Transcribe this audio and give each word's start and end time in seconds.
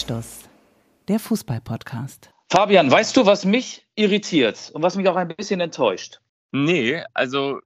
Anstoß, 0.00 0.48
der 1.08 1.18
Fußball-Podcast. 1.18 2.30
Fabian, 2.50 2.90
weißt 2.90 3.14
du, 3.18 3.26
was 3.26 3.44
mich 3.44 3.86
irritiert 3.96 4.70
und 4.72 4.82
was 4.82 4.96
mich 4.96 5.06
auch 5.06 5.16
ein 5.16 5.28
bisschen 5.28 5.60
enttäuscht? 5.60 6.20
Nee, 6.52 7.02
also 7.12 7.60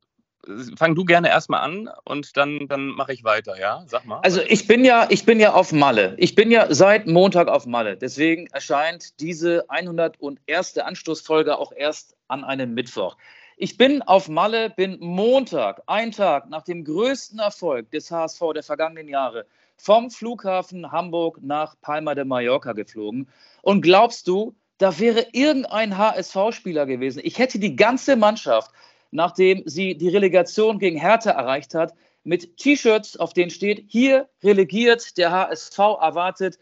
fang 0.77 0.97
du 0.97 1.05
gerne 1.05 1.29
erstmal 1.29 1.61
an 1.61 1.89
und 2.05 2.37
dann, 2.37 2.67
dann 2.67 2.89
mache 2.89 3.13
ich 3.13 3.23
weiter, 3.23 3.57
ja? 3.61 3.85
Sag 3.87 4.05
mal. 4.05 4.19
Also 4.25 4.41
ich 4.49 4.67
bin 4.67 4.85
ja, 4.85 5.07
ich 5.11 5.25
bin 5.25 5.39
ja 5.39 5.53
auf 5.53 5.71
Malle. 5.71 6.17
Ich 6.19 6.35
bin 6.35 6.51
ja 6.51 6.67
seit 6.75 7.07
Montag 7.07 7.47
auf 7.47 7.67
Malle. 7.67 7.97
Deswegen 7.97 8.49
erscheint 8.49 9.21
diese 9.21 9.71
101. 9.71 10.79
Anstoßfolge 10.79 11.57
auch 11.57 11.71
erst 11.71 12.17
an 12.27 12.43
einem 12.43 12.75
Mittwoch. 12.75 13.17
Ich 13.59 13.77
bin 13.77 14.03
auf 14.03 14.29
Malle, 14.29 14.71
bin 14.71 14.99
Montag, 14.99 15.83
ein 15.87 16.11
Tag 16.11 16.51
nach 16.51 16.63
dem 16.63 16.83
größten 16.83 17.39
Erfolg 17.39 17.93
des 17.93 18.11
HSV 18.11 18.41
der 18.55 18.65
vergangenen 18.65 19.07
Jahre, 19.07 19.47
vom 19.77 20.11
Flughafen 20.11 20.91
Hamburg 20.91 21.39
nach 21.43 21.75
Palma 21.81 22.15
de 22.15 22.25
Mallorca 22.25 22.73
geflogen. 22.73 23.29
Und 23.63 23.83
glaubst 23.83 24.29
du, 24.29 24.55
da 24.79 24.99
wäre 24.99 25.27
irgendein 25.33 25.97
HSV-Spieler 25.97 26.87
gewesen? 26.87 27.21
Ich 27.25 27.39
hätte 27.39 27.59
die 27.59 27.77
ganze 27.77 28.17
Mannschaft, 28.17 28.71
nachdem 29.11 29.63
sie 29.67 29.97
die 29.97 30.09
Relegation 30.09 30.79
gegen 30.79 30.99
Hertha 30.99 31.31
erreicht 31.31 31.75
hat, 31.75 31.95
mit 32.25 32.57
T-Shirts, 32.57 33.17
auf 33.17 33.35
denen 33.35 33.51
steht, 33.51 33.85
hier 33.89 34.29
relegiert, 34.43 35.17
der 35.19 35.31
HSV 35.31 35.79
erwartet. 35.79 36.59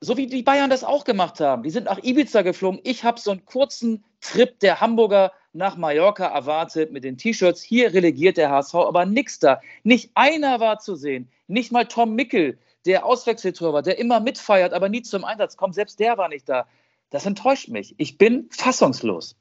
So 0.00 0.16
wie 0.16 0.26
die 0.26 0.42
Bayern 0.42 0.70
das 0.70 0.82
auch 0.82 1.04
gemacht 1.04 1.40
haben. 1.40 1.62
Die 1.62 1.70
sind 1.70 1.84
nach 1.84 2.02
Ibiza 2.02 2.42
geflogen. 2.42 2.80
Ich 2.84 3.04
habe 3.04 3.20
so 3.20 3.30
einen 3.30 3.44
kurzen 3.44 4.04
Trip 4.20 4.58
der 4.60 4.80
Hamburger 4.80 5.32
nach 5.54 5.76
Mallorca 5.76 6.26
erwartet 6.26 6.92
mit 6.92 7.04
den 7.04 7.16
T-Shirts. 7.16 7.62
Hier 7.62 7.94
relegiert 7.94 8.36
der 8.36 8.50
HSV, 8.50 8.74
aber 8.74 9.06
nichts 9.06 9.38
da. 9.38 9.60
Nicht 9.84 10.10
einer 10.14 10.60
war 10.60 10.80
zu 10.80 10.96
sehen. 10.96 11.28
Nicht 11.46 11.72
mal 11.72 11.86
Tom 11.86 12.14
Mickel, 12.14 12.58
der 12.84 13.06
Auswechseltorwart, 13.06 13.86
der 13.86 13.98
immer 13.98 14.20
mitfeiert, 14.20 14.72
aber 14.72 14.88
nie 14.88 15.02
zum 15.02 15.24
Einsatz 15.24 15.56
kommt. 15.56 15.74
Selbst 15.74 16.00
der 16.00 16.18
war 16.18 16.28
nicht 16.28 16.48
da. 16.48 16.66
Das 17.10 17.24
enttäuscht 17.24 17.68
mich. 17.68 17.94
Ich 17.98 18.18
bin 18.18 18.48
fassungslos. 18.50 19.36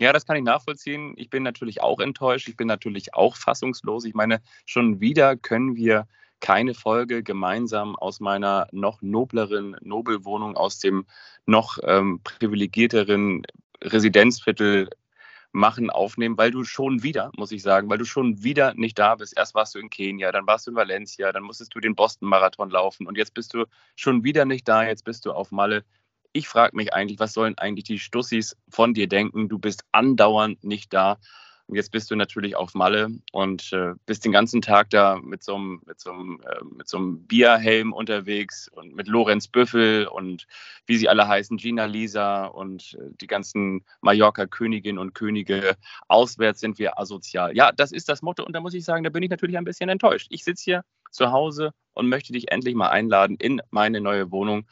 Ja, 0.00 0.12
das 0.12 0.26
kann 0.26 0.36
ich 0.36 0.42
nachvollziehen. 0.42 1.14
Ich 1.16 1.30
bin 1.30 1.42
natürlich 1.42 1.80
auch 1.82 2.00
enttäuscht. 2.00 2.48
Ich 2.48 2.56
bin 2.56 2.66
natürlich 2.66 3.14
auch 3.14 3.36
fassungslos. 3.36 4.04
Ich 4.04 4.14
meine, 4.14 4.40
schon 4.64 5.00
wieder 5.00 5.36
können 5.36 5.76
wir 5.76 6.06
keine 6.40 6.74
Folge 6.74 7.22
gemeinsam 7.22 7.96
aus 7.96 8.20
meiner 8.20 8.68
noch 8.72 9.00
nobleren 9.02 9.76
Nobelwohnung, 9.80 10.56
aus 10.56 10.78
dem 10.78 11.06
noch 11.46 11.78
ähm, 11.82 12.20
privilegierteren 12.24 13.42
Residenzviertel 13.82 14.90
machen, 15.52 15.90
aufnehmen, 15.90 16.36
weil 16.38 16.50
du 16.50 16.64
schon 16.64 17.02
wieder, 17.02 17.30
muss 17.36 17.52
ich 17.52 17.62
sagen, 17.62 17.88
weil 17.88 17.98
du 17.98 18.04
schon 18.04 18.42
wieder 18.42 18.74
nicht 18.74 18.98
da 18.98 19.14
bist. 19.14 19.36
Erst 19.36 19.54
warst 19.54 19.74
du 19.74 19.78
in 19.78 19.90
Kenia, 19.90 20.32
dann 20.32 20.46
warst 20.46 20.66
du 20.66 20.70
in 20.70 20.76
Valencia, 20.76 21.32
dann 21.32 21.42
musstest 21.42 21.74
du 21.74 21.80
den 21.80 21.94
Boston-Marathon 21.94 22.70
laufen 22.70 23.06
und 23.06 23.16
jetzt 23.16 23.34
bist 23.34 23.54
du 23.54 23.64
schon 23.94 24.24
wieder 24.24 24.44
nicht 24.44 24.68
da, 24.68 24.84
jetzt 24.84 25.04
bist 25.04 25.26
du 25.26 25.32
auf 25.32 25.50
Malle. 25.50 25.84
Ich 26.32 26.48
frage 26.48 26.76
mich 26.76 26.92
eigentlich, 26.92 27.18
was 27.18 27.32
sollen 27.32 27.56
eigentlich 27.56 27.84
die 27.84 27.98
Stussis 27.98 28.56
von 28.68 28.92
dir 28.92 29.08
denken? 29.08 29.48
Du 29.48 29.58
bist 29.58 29.84
andauernd 29.92 30.62
nicht 30.64 30.92
da. 30.92 31.18
Und 31.68 31.74
jetzt 31.74 31.90
bist 31.90 32.10
du 32.10 32.16
natürlich 32.16 32.54
auf 32.54 32.74
Malle 32.74 33.08
und 33.32 33.72
äh, 33.72 33.94
bist 34.06 34.24
den 34.24 34.30
ganzen 34.30 34.62
Tag 34.62 34.90
da 34.90 35.16
mit 35.16 35.42
so 35.42 35.56
einem, 35.56 35.82
äh, 35.86 36.60
so 36.84 36.98
Bierhelm 37.00 37.92
unterwegs 37.92 38.68
und 38.68 38.94
mit 38.94 39.08
Lorenz 39.08 39.48
Büffel 39.48 40.06
und 40.06 40.46
wie 40.86 40.96
sie 40.96 41.08
alle 41.08 41.26
heißen, 41.26 41.56
Gina 41.56 41.86
Lisa 41.86 42.46
und 42.46 42.96
äh, 43.00 43.10
die 43.20 43.26
ganzen 43.26 43.84
Mallorca-Königinnen 44.00 44.98
und 44.98 45.14
Könige. 45.14 45.76
Auswärts 46.06 46.60
sind 46.60 46.78
wir 46.78 47.00
asozial. 47.00 47.56
Ja, 47.56 47.72
das 47.72 47.90
ist 47.90 48.08
das 48.08 48.22
Motto 48.22 48.44
und 48.44 48.52
da 48.52 48.60
muss 48.60 48.74
ich 48.74 48.84
sagen, 48.84 49.02
da 49.02 49.10
bin 49.10 49.24
ich 49.24 49.30
natürlich 49.30 49.58
ein 49.58 49.64
bisschen 49.64 49.88
enttäuscht. 49.88 50.28
Ich 50.30 50.44
sitze 50.44 50.64
hier 50.64 50.84
zu 51.10 51.32
Hause 51.32 51.72
und 51.94 52.08
möchte 52.08 52.32
dich 52.32 52.52
endlich 52.52 52.76
mal 52.76 52.90
einladen 52.90 53.36
in 53.40 53.60
meine 53.70 54.00
neue 54.00 54.30
Wohnung. 54.30 54.66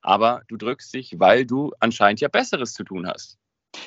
Aber 0.00 0.42
du 0.48 0.56
drückst 0.56 0.94
dich, 0.94 1.18
weil 1.18 1.44
du 1.44 1.72
anscheinend 1.80 2.20
ja 2.20 2.28
Besseres 2.28 2.72
zu 2.72 2.84
tun 2.84 3.06
hast. 3.06 3.37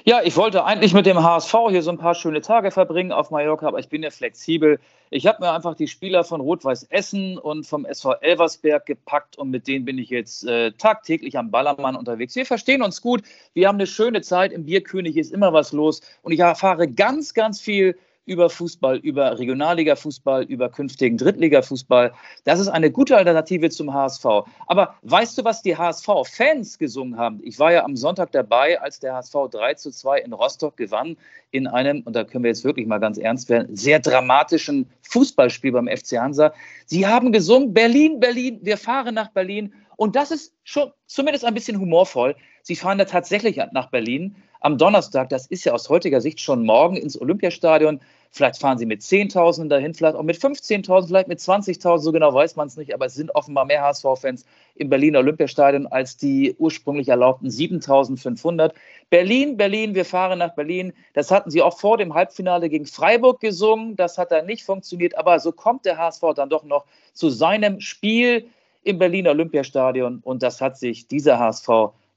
Ja, 0.04 0.22
ich 0.24 0.36
wollte 0.36 0.66
eigentlich 0.66 0.96
mit 0.96 1.06
dem 1.06 1.22
HSV 1.22 1.54
hier 1.70 1.84
so 1.84 1.92
ein 1.92 2.00
paar 2.00 2.16
schöne 2.16 2.42
Tage 2.42 2.72
verbringen 2.72 3.12
auf 3.12 3.30
Mallorca, 3.30 3.68
aber 3.68 3.78
ich 3.78 3.88
bin 3.88 4.02
ja 4.02 4.10
flexibel. 4.10 4.80
Ich 5.12 5.28
habe 5.28 5.44
mir 5.44 5.52
einfach 5.52 5.76
die 5.76 5.88
Spieler 5.88 6.24
von 6.24 6.42
Rot-Weiß 6.42 6.88
Essen 6.90 7.38
und 7.38 7.68
vom 7.68 7.86
SV 7.86 8.14
Elversberg 8.16 8.88
gepackt 8.88 9.38
und 9.38 9.52
mit 9.52 9.68
denen 9.68 9.86
bin 9.86 10.00
ich 10.00 10.10
jetzt 10.10 10.48
äh, 10.48 10.72
tagtäglich 10.72 11.38
am 11.38 11.52
Ballermann 11.52 11.96
unterwegs. 11.96 12.36
Wir 12.36 12.48
verstehen 12.48 12.82
uns 12.82 13.00
gut, 13.02 13.22
wir 13.54 13.68
haben 13.68 13.76
eine 13.76 13.86
schöne 13.86 14.22
Zeit, 14.22 14.54
im 14.54 14.66
Bierkönig 14.66 15.18
ist 15.18 15.32
immer 15.32 15.54
was 15.54 15.72
los 15.72 16.02
und 16.24 16.32
ich 16.32 16.40
erfahre 16.40 16.88
ganz, 16.88 17.36
ganz 17.36 17.62
viel 17.62 17.96
über 18.26 18.50
Fußball, 18.50 18.98
über 18.98 19.38
Regionalliga-Fußball, 19.38 20.44
über 20.44 20.70
künftigen 20.70 21.18
Drittliga-Fußball. 21.18 22.14
Das 22.44 22.60
ist 22.60 22.68
eine 22.68 22.92
gute 22.92 23.18
Alternative 23.18 23.70
zum 23.70 23.94
HSV. 23.94 24.26
Aber 24.68 24.96
weißt 25.02 25.38
du, 25.38 25.44
was 25.44 25.62
die 25.62 25.76
HSV-Fans 25.76 26.78
gesungen 26.78 27.18
haben? 27.18 27.40
Ich 27.44 27.58
war 27.60 27.72
ja 27.72 27.84
am 27.84 27.96
Sonntag 27.96 28.32
dabei, 28.32 28.80
als 28.80 29.00
der 29.00 29.16
HSV 29.16 29.36
3 29.52 29.74
zu 29.74 29.92
2 29.92 30.20
in 30.20 30.34
Rostock 30.34 30.78
gewann, 30.78 31.18
in 31.52 31.68
einem, 31.68 32.02
und 32.04 32.16
da 32.16 32.24
können 32.24 32.44
wir 32.44 32.52
jetzt 32.52 32.64
wirklich 32.64 32.88
mal 32.88 33.00
ganz 33.00 33.18
ernst 33.18 33.50
werden, 33.50 33.76
sehr 33.76 34.00
dramatischen 34.00 34.90
Fußballspiel 35.02 35.72
beim 35.72 35.88
FC 35.88 36.18
Hansa. 36.18 36.54
Sie 36.86 37.06
haben 37.06 37.32
gesungen, 37.32 37.74
Berlin, 37.74 38.20
Berlin, 38.20 38.60
wir 38.62 38.78
fahren 38.78 39.16
nach 39.16 39.32
Berlin. 39.32 39.74
Und 40.02 40.16
das 40.16 40.32
ist 40.32 40.56
schon 40.64 40.92
zumindest 41.06 41.46
ein 41.46 41.54
bisschen 41.54 41.80
humorvoll. 41.80 42.36
Sie 42.64 42.76
fahren 42.76 42.98
da 42.98 43.06
tatsächlich 43.06 43.58
nach 43.72 43.92
Berlin 43.92 44.36
am 44.60 44.80
Donnerstag. 44.80 45.30
Das 45.30 45.46
ist 45.46 45.64
ja 45.64 45.74
aus 45.74 45.90
heutiger 45.90 46.22
Sicht 46.22 46.40
schon 46.40 46.66
morgen 46.66 46.96
ins 46.96 47.22
Olympiastadion. 47.22 48.00
Vielleicht 48.32 48.60
fahren 48.60 48.80
sie 48.80 48.88
mit 48.88 49.02
10.000 49.02 49.68
dahin, 49.68 49.94
vielleicht 49.94 50.16
auch 50.16 50.24
mit 50.24 50.38
15.000, 50.38 51.06
vielleicht 51.06 51.28
mit 51.28 51.38
20.000, 51.38 52.00
so 52.00 52.12
genau 52.12 52.34
weiß 52.34 52.56
man 52.56 52.66
es 52.66 52.78
nicht. 52.78 52.96
Aber 52.96 53.06
es 53.06 53.14
sind 53.14 53.36
offenbar 53.36 53.66
mehr 53.66 53.84
HSV-Fans 53.84 54.44
im 54.74 54.90
Berliner 54.90 55.20
Olympiastadion 55.20 55.86
als 55.86 56.18
die 56.18 56.56
ursprünglich 56.58 57.08
erlaubten 57.08 57.50
7.500. 57.50 58.74
Berlin, 59.12 59.56
Berlin, 59.56 59.94
wir 59.94 60.06
fahren 60.06 60.40
nach 60.40 60.56
Berlin. 60.56 60.94
Das 61.14 61.30
hatten 61.30 61.52
sie 61.52 61.62
auch 61.62 61.78
vor 61.78 62.00
dem 62.00 62.16
Halbfinale 62.16 62.70
gegen 62.70 62.88
Freiburg 62.88 63.40
gesungen. 63.40 63.96
Das 63.98 64.18
hat 64.18 64.32
dann 64.32 64.48
nicht 64.48 64.64
funktioniert. 64.64 65.16
Aber 65.16 65.40
so 65.40 65.52
kommt 65.52 65.86
der 65.86 66.00
HSV 66.00 66.24
dann 66.36 66.50
doch 66.50 66.64
noch 66.64 66.86
zu 67.14 67.30
seinem 67.30 67.82
Spiel 67.82 68.48
im 68.84 68.98
Berliner 68.98 69.32
Olympiastadion. 69.32 70.20
Und 70.24 70.44
das 70.44 70.62
hat 70.62 70.78
sich 70.78 71.08
dieser 71.08 71.40
HSV 71.40 71.68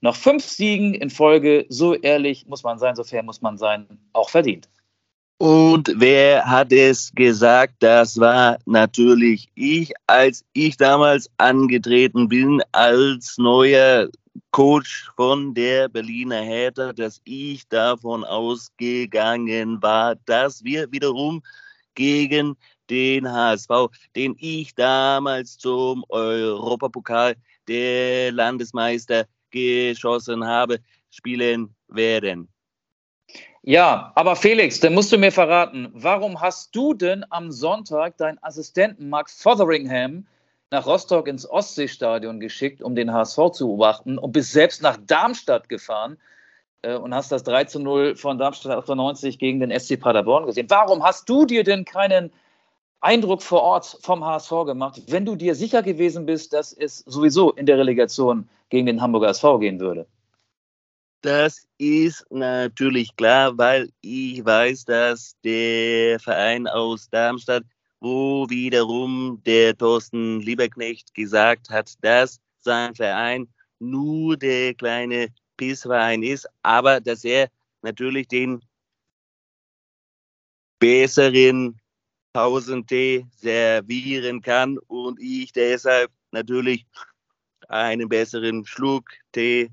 nach 0.01 0.15
fünf 0.15 0.45
Siegen 0.45 0.95
in 0.95 1.11
Folge, 1.11 1.67
so 1.69 1.95
ehrlich 1.95 2.47
muss 2.47 2.63
man 2.63 2.79
sein, 2.79 2.95
so 2.95 3.05
fair 3.05 3.23
muss 3.23 3.41
man 3.41 3.57
sein, 3.57 3.87
auch 4.13 4.29
verdient. 4.29 4.69
Und 5.39 5.93
wer 5.97 6.45
hat 6.45 6.73
es 6.73 7.11
gesagt? 7.15 7.75
Das 7.81 8.19
war 8.21 8.59
natürlich 8.67 9.49
ich, 9.55 9.93
als 10.07 10.45
ich 10.53 10.77
damals 10.77 11.29
angetreten 11.39 12.29
bin 12.29 12.63
als 12.73 13.37
neuer 13.39 14.09
Coach 14.53 15.11
von 15.17 15.55
der 15.55 15.89
Berliner 15.89 16.41
Hertha, 16.41 16.93
dass 16.93 17.21
ich 17.25 17.67
davon 17.69 18.25
ausgegangen 18.25 19.83
war, 19.83 20.17
dass 20.27 20.63
wir 20.63 20.91
wiederum 20.93 21.43
gegen 21.95 22.57
den 22.91 23.31
HSV, 23.31 23.89
den 24.17 24.37
ich 24.39 24.75
damals 24.75 25.59
zum 25.59 26.05
Europapokal 26.09 27.37
der 27.69 28.33
Landesmeister 28.33 29.27
geschossen 29.51 30.45
habe, 30.45 30.81
spielen 31.11 31.75
werden. 31.89 32.49
Ja, 33.63 34.13
aber 34.15 34.37
Felix, 34.37 34.79
dann 34.81 34.93
musst 34.93 35.11
du 35.11 35.17
mir 35.17 35.33
verraten, 35.33 35.89
warum 35.95 36.39
hast 36.41 36.77
du 36.77 36.93
denn 36.93 37.25
am 37.31 37.51
Sonntag 37.51 38.19
deinen 38.19 38.39
Assistenten 38.43 39.09
Mark 39.09 39.31
Fotheringham 39.31 40.27
nach 40.71 40.87
Rostock 40.87 41.29
ins 41.29 41.49
Ostseestadion 41.49 42.41
geschickt, 42.41 42.83
um 42.83 42.95
den 42.95 43.13
HSV 43.13 43.53
zu 43.53 43.69
beobachten 43.69 44.19
und 44.19 44.33
bist 44.33 44.53
selbst 44.53 44.83
nach 44.83 44.99
Darmstadt 45.07 45.71
gefahren 45.71 46.19
äh, 46.83 46.95
und 46.95 47.15
hast 47.15 47.33
das 47.33 47.43
3 47.45 47.65
zu 47.65 47.79
0 47.79 48.17
von 48.17 48.37
Darmstadt 48.37 48.77
98 48.77 49.39
gegen 49.39 49.61
den 49.61 49.71
SC 49.79 49.99
Paderborn 49.99 50.45
gesehen. 50.45 50.67
Warum 50.69 51.03
hast 51.03 51.29
du 51.31 51.47
dir 51.47 51.65
denn 51.65 51.87
keinen 51.87 52.33
Eindruck 53.01 53.43
vor 53.43 53.63
Ort 53.63 53.99
vom 54.01 54.25
HSV 54.25 54.51
gemacht, 54.67 55.03
wenn 55.09 55.27
du 55.27 55.37
dir 55.37 55.55
sicher 55.55 55.83
gewesen 55.83 56.27
bist, 56.27 56.53
dass 56.53 56.73
es 56.73 56.99
sowieso 57.01 57.53
in 57.53 57.67
der 57.67 57.79
Relegation 57.79 58.49
gegen 58.71 58.87
den 58.87 59.01
Hamburger 59.01 59.29
SV 59.29 59.59
gehen 59.59 59.81
würde? 59.81 60.07
Das 61.21 61.67
ist 61.79 62.27
natürlich 62.31 63.17
klar, 63.17 63.57
weil 63.57 63.91
ich 64.03 64.45
weiß, 64.45 64.85
dass 64.85 65.37
der 65.43 66.21
Verein 66.21 66.67
aus 66.67 67.09
Darmstadt, 67.09 67.65
wo 68.01 68.49
wiederum 68.51 69.41
der 69.47 69.77
Thorsten 69.77 70.41
Lieberknecht 70.41 71.15
gesagt 71.15 71.71
hat, 71.71 71.95
dass 72.03 72.41
sein 72.61 72.95
Verein 72.95 73.49
nur 73.79 74.37
der 74.37 74.75
kleine 74.75 75.29
Pissverein 75.57 76.23
ist, 76.23 76.47
aber 76.63 77.01
dass 77.01 77.25
er 77.25 77.49
natürlich 77.81 78.29
den 78.29 78.63
besseren 80.79 81.81
1000 82.35 82.87
Tee 82.87 83.27
servieren 83.37 84.43
kann 84.43 84.79
und 84.79 85.21
ich 85.21 85.53
deshalb 85.53 86.11
natürlich 86.33 86.87
einen 87.69 88.09
besseren 88.09 88.67
Schluck 88.67 89.11
Tee 89.33 89.71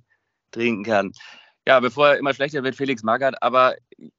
trinken 0.51 0.83
kann. 0.83 1.11
Ja, 1.67 1.79
bevor 1.79 2.09
er 2.09 2.17
immer 2.17 2.33
schlechter 2.33 2.63
wird, 2.63 2.75
Felix 2.75 3.03
Magath, 3.03 3.41
aber 3.43 3.75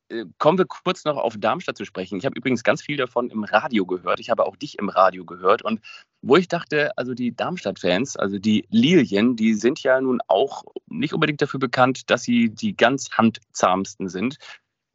äh, 0.09 0.25
kommen 0.39 0.59
wir 0.59 0.65
kurz 0.65 1.05
noch 1.05 1.17
auf 1.17 1.37
Darmstadt 1.37 1.77
zu 1.77 1.85
sprechen. 1.85 2.17
Ich 2.19 2.25
habe 2.25 2.37
übrigens 2.37 2.62
ganz 2.62 2.83
viel 2.83 2.97
davon 2.97 3.31
im 3.31 3.43
Radio 3.43 3.85
gehört. 3.85 4.21
Ich 4.21 4.31
habe 4.31 4.47
auch 4.47 4.55
dich 4.55 4.79
im 4.79 4.89
Radio 4.89 5.25
gehört. 5.25 5.62
Und 5.62 5.81
wo 6.21 6.37
ich 6.37 6.47
dachte, 6.47 6.97
also 6.97 7.15
die 7.15 7.35
Darmstadt-Fans, 7.35 8.17
also 8.17 8.39
die 8.39 8.65
Lilien, 8.71 9.35
die 9.35 9.55
sind 9.55 9.83
ja 9.83 10.00
nun 10.00 10.21
auch 10.29 10.62
nicht 10.87 11.15
unbedingt 11.15 11.43
dafür 11.43 11.59
bekannt, 11.59 12.11
dass 12.11 12.23
sie 12.23 12.49
die 12.49 12.77
ganz 12.77 13.11
handzahmsten 13.11 14.09
sind. 14.09 14.37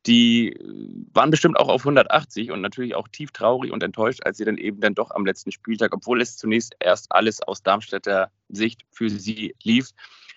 Die 0.08 0.58
waren 1.14 1.32
bestimmt 1.32 1.60
auch 1.60 1.68
auf 1.68 1.82
180 1.82 2.52
und 2.52 2.62
natürlich 2.62 2.96
auch 2.96 3.08
tief 3.10 3.32
traurig 3.32 3.72
und 3.72 3.84
enttäuscht, 3.84 4.22
als 4.24 4.38
sie 4.38 4.46
dann 4.46 4.58
eben 4.58 4.80
dann 4.80 4.96
doch 4.96 5.12
am 5.12 5.26
letzten 5.26 5.52
Spieltag, 5.52 5.94
obwohl 5.94 6.22
es 6.22 6.38
zunächst 6.38 6.76
erst 6.80 7.12
alles 7.12 7.42
aus 7.42 7.62
Darmstädter 7.62 8.32
Sicht 8.48 8.82
für 8.90 9.10
sie 9.10 9.54
lief, 9.64 9.92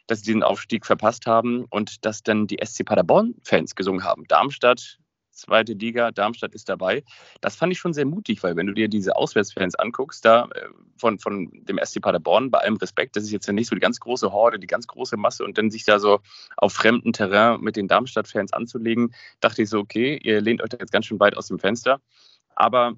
dass 0.08 0.22
sie 0.22 0.32
den 0.32 0.42
Aufstieg 0.42 0.84
verpasst 0.84 1.26
haben 1.26 1.66
und 1.70 2.04
dass 2.04 2.22
dann 2.22 2.48
die 2.48 2.58
SC 2.64 2.84
Paderborn-Fans 2.84 3.76
gesungen 3.76 4.02
haben. 4.02 4.24
Darmstadt, 4.26 4.98
zweite 5.40 5.72
Liga, 5.72 6.10
Darmstadt 6.10 6.54
ist 6.54 6.68
dabei. 6.68 7.02
Das 7.40 7.56
fand 7.56 7.72
ich 7.72 7.78
schon 7.78 7.92
sehr 7.92 8.06
mutig, 8.06 8.42
weil 8.42 8.56
wenn 8.56 8.66
du 8.66 8.72
dir 8.72 8.88
diese 8.88 9.16
Auswärtsfans 9.16 9.74
anguckst, 9.74 10.24
da 10.24 10.48
äh, 10.54 10.68
von, 10.96 11.18
von 11.18 11.50
dem 11.52 11.78
SC 11.82 12.00
Paderborn, 12.00 12.50
bei 12.50 12.58
allem 12.58 12.76
Respekt, 12.76 13.16
das 13.16 13.24
ist 13.24 13.32
jetzt 13.32 13.46
ja 13.46 13.52
nicht 13.52 13.68
so 13.68 13.74
die 13.74 13.80
ganz 13.80 14.00
große 14.00 14.32
Horde, 14.32 14.58
die 14.58 14.66
ganz 14.66 14.86
große 14.86 15.16
Masse 15.16 15.44
und 15.44 15.58
dann 15.58 15.70
sich 15.70 15.84
da 15.84 15.98
so 15.98 16.20
auf 16.56 16.72
fremdem 16.72 17.12
Terrain 17.12 17.60
mit 17.60 17.76
den 17.76 17.88
Darmstadt-Fans 17.88 18.52
anzulegen, 18.52 19.14
dachte 19.40 19.62
ich 19.62 19.70
so, 19.70 19.78
okay, 19.78 20.18
ihr 20.22 20.40
lehnt 20.40 20.62
euch 20.62 20.68
da 20.68 20.78
jetzt 20.78 20.92
ganz 20.92 21.06
schön 21.06 21.20
weit 21.20 21.36
aus 21.36 21.48
dem 21.48 21.58
Fenster. 21.58 22.00
Aber 22.54 22.94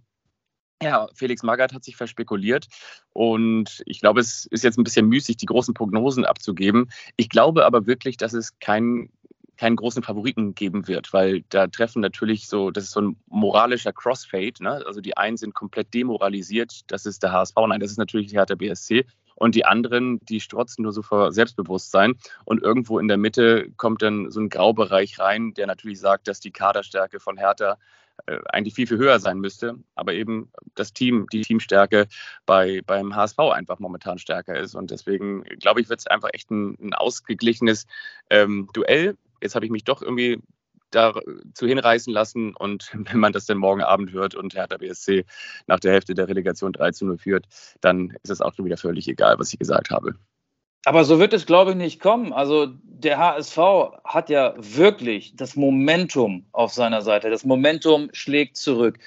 ja, 0.83 1.09
Felix 1.15 1.43
Magath 1.43 1.73
hat 1.73 1.85
sich 1.85 1.97
verspekuliert 1.97 2.67
und 3.13 3.83
ich 3.87 4.01
glaube, 4.01 4.21
es 4.21 4.47
ist 4.47 4.65
jetzt 4.65 4.79
ein 4.79 4.85
bisschen 4.85 5.07
müßig, 5.07 5.37
die 5.37 5.47
großen 5.47 5.75
Prognosen 5.75 6.25
abzugeben. 6.25 6.91
Ich 7.17 7.29
glaube 7.29 7.65
aber 7.65 7.87
wirklich, 7.87 8.17
dass 8.17 8.33
es 8.33 8.59
keinen 8.59 9.13
keinen 9.63 9.77
großen 9.77 10.03
Favoriten 10.03 10.57
geben 10.57 10.89
wird, 10.89 11.13
weil 11.13 11.45
da 11.51 11.69
treffen 11.69 12.01
natürlich 12.01 12.49
so, 12.49 12.73
das 12.73 12.83
ist 12.83 12.91
so 12.91 13.01
ein 13.01 13.17
moralischer 13.29 13.93
Crossfade. 13.93 14.55
Ne? 14.59 14.83
Also 14.85 15.01
die 15.01 15.17
einen 15.17 15.37
sind 15.37 15.55
komplett 15.55 15.95
demoralisiert, 15.95 16.81
das 16.89 17.07
ist 17.07 17.23
der 17.23 17.31
HSV, 17.31 17.55
nein, 17.69 17.79
das 17.79 17.93
ist 17.93 17.97
natürlich 17.97 18.27
die 18.27 18.37
Hertha 18.37 18.57
BSC. 18.57 19.07
Und 19.37 19.55
die 19.55 19.65
anderen, 19.65 20.19
die 20.27 20.41
strotzen 20.41 20.83
nur 20.83 20.93
so 20.93 21.03
vor 21.03 21.31
Selbstbewusstsein. 21.31 22.15
Und 22.45 22.61
irgendwo 22.61 22.99
in 22.99 23.07
der 23.07 23.19
Mitte 23.19 23.71
kommt 23.77 24.03
dann 24.03 24.33
so 24.33 24.41
ein 24.41 24.49
Graubereich 24.49 25.21
rein, 25.21 25.55
der 25.55 25.69
natürlich 25.69 26.01
sagt, 26.01 26.27
dass 26.27 26.41
die 26.41 26.51
Kaderstärke 26.51 27.21
von 27.21 27.37
Hertha 27.37 27.79
äh, 28.27 28.39
eigentlich 28.53 28.75
viel, 28.75 28.89
viel 28.89 28.99
höher 28.99 29.21
sein 29.21 29.39
müsste, 29.39 29.77
aber 29.95 30.13
eben 30.13 30.51
das 30.75 30.93
Team, 30.93 31.27
die 31.33 31.43
Teamstärke 31.43 32.09
bei, 32.47 32.81
beim 32.85 33.15
HSV 33.15 33.39
einfach 33.39 33.79
momentan 33.79 34.19
stärker 34.19 34.59
ist. 34.59 34.75
Und 34.75 34.91
deswegen 34.91 35.45
glaube 35.61 35.81
ich, 35.81 35.89
wird 35.89 36.01
es 36.01 36.09
einfach 36.09 36.31
echt 36.33 36.51
ein, 36.51 36.77
ein 36.81 36.95
ausgeglichenes 36.95 37.87
ähm, 38.29 38.69
Duell. 38.75 39.17
Jetzt 39.43 39.55
habe 39.55 39.67
ich 39.67 39.73
mich 39.73 39.85
doch 39.85 40.01
irgendwie 40.01 40.41
dazu 40.93 41.67
hinreißen 41.67 42.13
lassen. 42.13 42.55
Und 42.55 42.91
wenn 43.11 43.19
man 43.19 43.33
das 43.33 43.47
dann 43.47 43.59
morgen 43.59 43.83
Abend 43.83 44.13
hört 44.13 44.35
und 44.35 44.55
Hertha 44.55 44.77
BSC 44.77 45.25
nach 45.67 45.81
der 45.81 45.93
Hälfte 45.93 46.15
der 46.15 46.29
Relegation 46.29 46.73
3 46.73 46.93
zu 46.93 47.07
0 47.07 47.19
führt, 47.19 47.47
dann 47.81 48.17
ist 48.23 48.31
es 48.31 48.41
auch 48.41 48.55
schon 48.55 48.65
wieder 48.65 48.77
völlig 48.77 49.09
egal, 49.09 49.39
was 49.39 49.53
ich 49.53 49.59
gesagt 49.59 49.91
habe. 49.91 50.15
Aber 50.85 51.05
so 51.05 51.21
wird 51.21 51.33
es, 51.33 51.47
glaube 51.47 51.73
ich, 51.73 51.77
nicht 51.77 52.01
kommen. 52.01 52.33
Also 52.33 52.67
der 52.83 53.19
HSV 53.19 53.59
hat 54.05 54.31
ja 54.31 54.55
wirklich 54.57 55.35
das 55.37 55.55
Momentum 55.55 56.45
auf 56.51 56.73
seiner 56.73 57.03
Seite. 57.03 57.31
Das 57.31 57.45
Momentum 57.45 58.09
schlägt 58.13 58.57
zurück. 58.57 58.99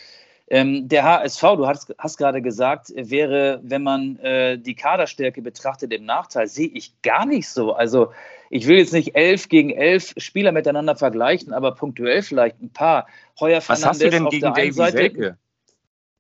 Ähm, 0.48 0.88
der 0.88 1.04
HSV, 1.04 1.42
du 1.42 1.68
hast, 1.68 1.94
hast, 1.98 2.18
gerade 2.18 2.42
gesagt, 2.42 2.94
wäre, 2.96 3.60
wenn 3.64 3.84
man 3.84 4.18
äh, 4.20 4.58
die 4.58 4.76
Kaderstärke 4.76 5.42
betrachtet, 5.42 5.92
im 5.92 6.06
Nachteil. 6.06 6.48
Sehe 6.48 6.68
ich 6.68 7.02
gar 7.02 7.26
nicht 7.26 7.50
so. 7.50 7.74
Also 7.74 8.12
ich 8.50 8.68
will 8.68 8.77
jetzt 8.77 8.94
nicht 8.94 9.15
elf 9.15 9.50
gegen 9.50 9.71
elf 9.71 10.13
Spieler 10.18 10.51
miteinander 10.51 10.95
vergleichen, 10.95 11.53
aber 11.53 11.74
punktuell 11.74 12.21
vielleicht 12.21 12.62
ein 12.62 12.69
paar. 12.69 13.07
Heuer 13.39 13.57
Was 13.57 13.65
Fernandes 13.65 13.88
hast 13.88 14.01
du 14.01 14.09
denn 14.09 14.30
gegen 14.30 14.53
Davy 14.53 14.71
Selke? 14.71 15.38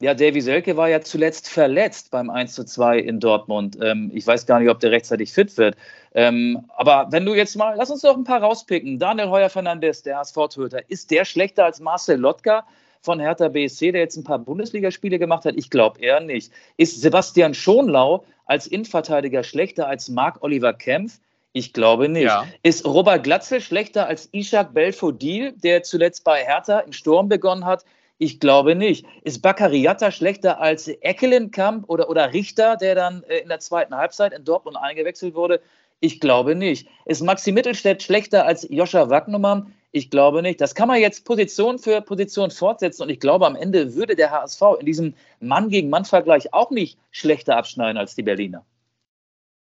Ja, 0.01 0.13
Davy 0.13 0.41
Selke 0.41 0.75
war 0.75 0.89
ja 0.89 0.99
zuletzt 0.99 1.47
verletzt 1.47 2.11
beim 2.11 2.29
1 2.29 2.53
zu 2.53 2.65
2 2.65 2.99
in 2.99 3.21
Dortmund. 3.21 3.77
Ähm, 3.81 4.11
ich 4.13 4.27
weiß 4.27 4.45
gar 4.45 4.59
nicht, 4.59 4.69
ob 4.69 4.81
der 4.81 4.91
rechtzeitig 4.91 5.31
fit 5.31 5.57
wird. 5.57 5.77
Ähm, 6.13 6.65
aber 6.75 7.07
wenn 7.11 7.25
du 7.25 7.33
jetzt 7.33 7.55
mal, 7.55 7.75
lass 7.77 7.89
uns 7.89 8.01
doch 8.01 8.17
ein 8.17 8.25
paar 8.25 8.41
rauspicken. 8.41 8.99
Daniel 8.99 9.29
Heuer 9.29 9.49
Fernandes, 9.49 10.03
der 10.03 10.17
HSV-Töter, 10.17 10.89
ist 10.89 11.11
der 11.11 11.23
schlechter 11.23 11.63
als 11.63 11.79
Marcel 11.79 12.19
Lotka 12.19 12.65
von 13.01 13.21
Hertha 13.21 13.47
BSC, 13.47 13.93
der 13.93 14.01
jetzt 14.01 14.17
ein 14.17 14.25
paar 14.25 14.39
Bundesligaspiele 14.39 15.17
gemacht 15.17 15.45
hat? 15.45 15.55
Ich 15.55 15.69
glaube 15.69 16.01
eher 16.01 16.19
nicht. 16.19 16.51
Ist 16.75 17.01
Sebastian 17.01 17.53
Schonlau 17.53 18.25
als 18.45 18.67
Innenverteidiger 18.67 19.43
schlechter 19.43 19.87
als 19.87 20.09
Marc-Oliver 20.09 20.73
Kempf? 20.73 21.19
Ich 21.57 21.71
glaube 21.71 22.09
nicht. 22.09 22.25
Ja. 22.25 22.45
Ist 22.63 22.83
Robert 22.85 23.23
Glatzel 23.23 23.61
schlechter 23.61 24.07
als 24.07 24.27
Ishak 24.33 24.73
Belfodil, 24.73 25.53
der 25.53 25.83
zuletzt 25.83 26.25
bei 26.25 26.43
Hertha 26.43 26.79
im 26.79 26.91
Sturm 26.91 27.29
begonnen 27.29 27.63
hat? 27.63 27.85
Ich 28.17 28.41
glaube 28.41 28.75
nicht. 28.75 29.05
Ist 29.23 29.41
Bakariata 29.41 30.11
schlechter 30.11 30.59
als 30.59 30.89
Eckelenkamp 30.89 31.89
oder, 31.89 32.09
oder 32.09 32.33
Richter, 32.33 32.75
der 32.75 32.93
dann 32.93 33.23
äh, 33.23 33.37
in 33.37 33.47
der 33.47 33.59
zweiten 33.59 33.95
Halbzeit 33.95 34.33
in 34.33 34.43
Dortmund 34.43 34.75
eingewechselt 34.75 35.33
wurde? 35.33 35.61
Ich 36.01 36.19
glaube 36.19 36.55
nicht. 36.55 36.89
Ist 37.05 37.21
Maxi 37.21 37.53
Mittelstädt 37.53 38.03
schlechter 38.03 38.45
als 38.45 38.67
Joscha 38.69 39.09
Wagnumann? 39.09 39.73
Ich 39.93 40.09
glaube 40.09 40.41
nicht. 40.41 40.59
Das 40.59 40.75
kann 40.75 40.89
man 40.89 40.99
jetzt 40.99 41.23
Position 41.23 41.79
für 41.79 42.01
Position 42.01 42.51
fortsetzen 42.51 43.03
und 43.03 43.09
ich 43.09 43.21
glaube, 43.21 43.47
am 43.47 43.55
Ende 43.55 43.95
würde 43.95 44.17
der 44.17 44.31
HSV 44.31 44.61
in 44.81 44.85
diesem 44.85 45.13
Mann 45.39 45.69
gegen 45.69 45.89
Mann-Vergleich 45.89 46.53
auch 46.53 46.69
nicht 46.69 46.99
schlechter 47.11 47.55
abschneiden 47.55 47.97
als 47.97 48.13
die 48.13 48.23
Berliner. 48.23 48.65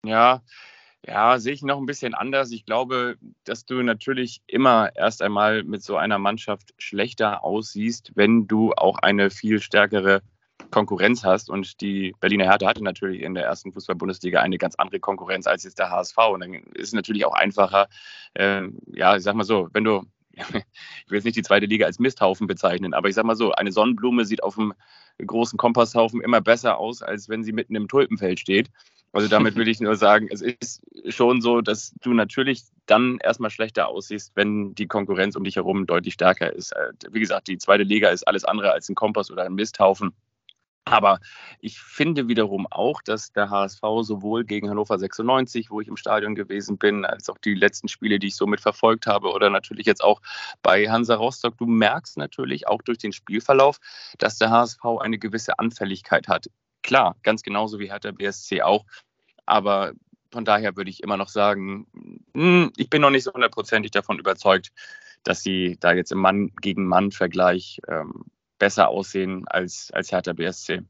Ja, 0.07 0.41
ja, 1.07 1.39
sehe 1.39 1.53
ich 1.53 1.63
noch 1.63 1.79
ein 1.79 1.87
bisschen 1.87 2.15
anders. 2.15 2.53
Ich 2.53 2.65
glaube, 2.65 3.17
dass 3.45 3.65
du 3.65 3.83
natürlich 3.83 4.41
immer 4.47 4.95
erst 4.95 5.21
einmal 5.23 5.65
mit 5.65 5.83
so 5.83 5.97
einer 5.97 6.19
Mannschaft 6.19 6.75
schlechter 6.79 7.43
aussiehst, 7.43 8.13
wenn 8.15 8.47
du 8.47 8.73
auch 8.73 8.99
eine 8.99 9.31
viel 9.31 9.61
stärkere 9.61 10.23
Konkurrenz 10.71 11.25
hast. 11.25 11.51
Und 11.51 11.81
die 11.81 12.15
Berliner 12.21 12.45
Hertha 12.45 12.69
hatte 12.69 12.85
natürlich 12.85 13.23
in 13.23 13.35
der 13.35 13.45
ersten 13.45 13.73
Fußball-Bundesliga 13.73 14.41
eine 14.41 14.59
ganz 14.59 14.77
andere 14.77 15.01
Konkurrenz 15.01 15.47
als 15.49 15.65
jetzt 15.65 15.81
der 15.81 15.91
HSV. 15.91 16.17
Und 16.33 16.41
dann 16.41 16.55
ist 16.55 16.89
es 16.89 16.93
natürlich 16.93 17.25
auch 17.25 17.35
einfacher, 17.35 17.89
äh, 18.35 18.63
ja, 18.87 19.17
ich 19.17 19.25
sag 19.25 19.35
mal 19.35 19.45
so, 19.45 19.69
wenn 19.73 19.85
du, 19.85 20.05
ich 20.33 20.45
will 20.49 21.19
jetzt 21.19 21.25
nicht 21.25 21.37
die 21.37 21.43
zweite 21.43 21.67
Liga 21.67 21.87
als 21.87 21.99
Misthaufen 21.99 22.47
bezeichnen, 22.47 22.95
aber 22.95 23.09
ich 23.09 23.17
sag 23.17 23.25
mal 23.25 23.37
so, 23.37 23.53
eine 23.53 23.73
Sonnenblume 23.73 24.25
sieht 24.25 24.43
auf 24.43 24.55
dem 24.55 24.73
großen 25.19 25.59
Kompasshaufen 25.59 26.21
immer 26.21 26.41
besser 26.41 26.79
aus, 26.79 27.03
als 27.03 27.29
wenn 27.29 27.43
sie 27.43 27.53
mitten 27.53 27.75
im 27.75 27.89
Tulpenfeld 27.89 28.39
steht. 28.39 28.71
Also 29.13 29.29
damit 29.29 29.57
will 29.57 29.69
ich 29.69 29.81
nur 29.81 29.97
sagen, 29.97 30.29
es 30.31 30.41
ist 30.41 30.83
schon 31.09 31.43
so, 31.43 31.61
dass 31.61 31.95
du 32.01 32.15
natürlich 32.15 32.63
dann 32.87 33.19
erstmal 33.23 33.51
schlechter 33.51 33.89
aussiehst, 33.89 34.33
wenn 34.35 34.75
die 34.75 34.87
Konkurrenz 34.87 35.37
um 35.37 35.45
dich 35.45 35.57
herum 35.57 35.87
deutlich 35.87 36.15
stärker 36.15 36.53
ist. 36.53 36.73
Äh, 36.73 36.93
wie 37.11 37.21
gesagt, 37.21 37.49
die 37.49 37.59
zweite 37.59 37.83
Liga 37.83 38.09
ist 38.09 38.27
alles 38.27 38.45
andere 38.45 38.73
als 38.73 38.89
ein 38.89 38.95
Kompass 38.95 39.31
oder 39.31 39.45
ein 39.45 39.55
Misthaufen. 39.55 40.15
Aber 40.85 41.21
ich 41.61 41.79
finde 41.79 42.27
wiederum 42.27 42.67
auch, 42.69 43.03
dass 43.03 43.33
der 43.33 43.51
HSV 43.51 43.83
sowohl 44.01 44.45
gegen 44.45 44.69
Hannover 44.69 44.99
96, 44.99 45.71
wo 45.71 45.81
ich 45.81 45.87
im 45.87 45.97
Stadion 45.97 46.35
gewesen 46.35 46.77
bin, 46.77 47.05
als 47.05 47.29
auch 47.29 47.39
die 47.39 47.55
letzten 47.55 47.87
Spiele, 47.87 48.19
die 48.19 48.29
ich 48.29 48.37
so 48.37 48.47
mitverfolgt 48.47 49.07
habe, 49.07 49.31
oder 49.31 49.49
natürlich 49.49 49.87
jetzt 49.87 50.03
auch 50.03 50.21
bei 50.61 50.91
Hansa 50.91 51.15
Rostock, 51.15 51.57
du 51.59 51.67
merkst 51.67 52.17
natürlich 52.17 52.67
auch 52.67 52.83
durch 52.83 52.99
den 52.99 53.13
Spielverlauf, 53.13 53.79
dass 54.19 54.39
der 54.39 54.51
HSV 54.51 54.85
eine 55.01 55.19
gewisse 55.19 55.59
Anfälligkeit 55.59 56.27
hat 56.27 56.49
klar, 56.83 57.17
ganz 57.23 57.43
genauso 57.43 57.79
wie 57.79 57.89
der 57.89 58.13
BSC 58.13 58.63
auch. 58.63 58.85
Aber 59.47 59.93
von 60.31 60.45
daher 60.45 60.77
würde 60.77 60.91
ich 60.91 61.03
immer 61.03 61.17
noch 61.17 61.29
sagen, 61.29 61.87
hm, 62.35 62.73
ich 62.77 62.91
bin 62.91 63.03
noch 63.03 63.11
nicht 63.11 63.25
so 63.25 63.33
hundertprozentig 63.33 63.91
davon 63.91 64.19
überzeugt, 64.19 64.73
dass 65.25 65.43
sie 65.43 65.77
da 65.81 65.93
jetzt 65.93 66.13
im 66.13 66.19
Mann 66.19 66.53
gegen 66.61 66.87
Mann-Vergleich 66.87 67.81
ähm, 67.89 68.25
besser 68.59 68.89
aussehen 68.89 69.45
als, 69.47 69.91
als 69.93 70.11
Hertha 70.11 70.33
BSC. 70.33 70.83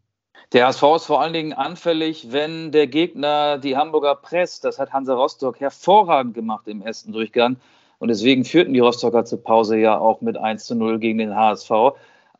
Der 0.53 0.67
HSV 0.67 0.83
ist 0.97 1.07
vor 1.07 1.23
allen 1.23 1.33
Dingen 1.33 1.53
anfällig, 1.53 2.31
wenn 2.31 2.73
der 2.73 2.87
Gegner 2.87 3.59
die 3.59 3.77
Hamburger 3.77 4.15
presst. 4.15 4.65
Das 4.65 4.79
hat 4.79 4.93
Hansa 4.93 5.15
Rostock 5.15 5.61
hervorragend 5.61 6.35
gemacht 6.35 6.69
im 6.69 6.83
ersten 6.83 7.13
Durchgang. 7.13 7.57
Und 7.99 8.09
deswegen 8.09 8.45
führten 8.45 8.75
die 8.75 8.81
Rostocker 8.81 9.25
zur 9.25 9.43
Pause 9.43 9.79
ja 9.79 9.97
auch 9.97 10.21
mit 10.21 10.37
1 10.37 10.65
zu 10.65 10.75
0 10.75 10.99
gegen 10.99 11.19
den 11.19 11.35
HSV. 11.35 11.71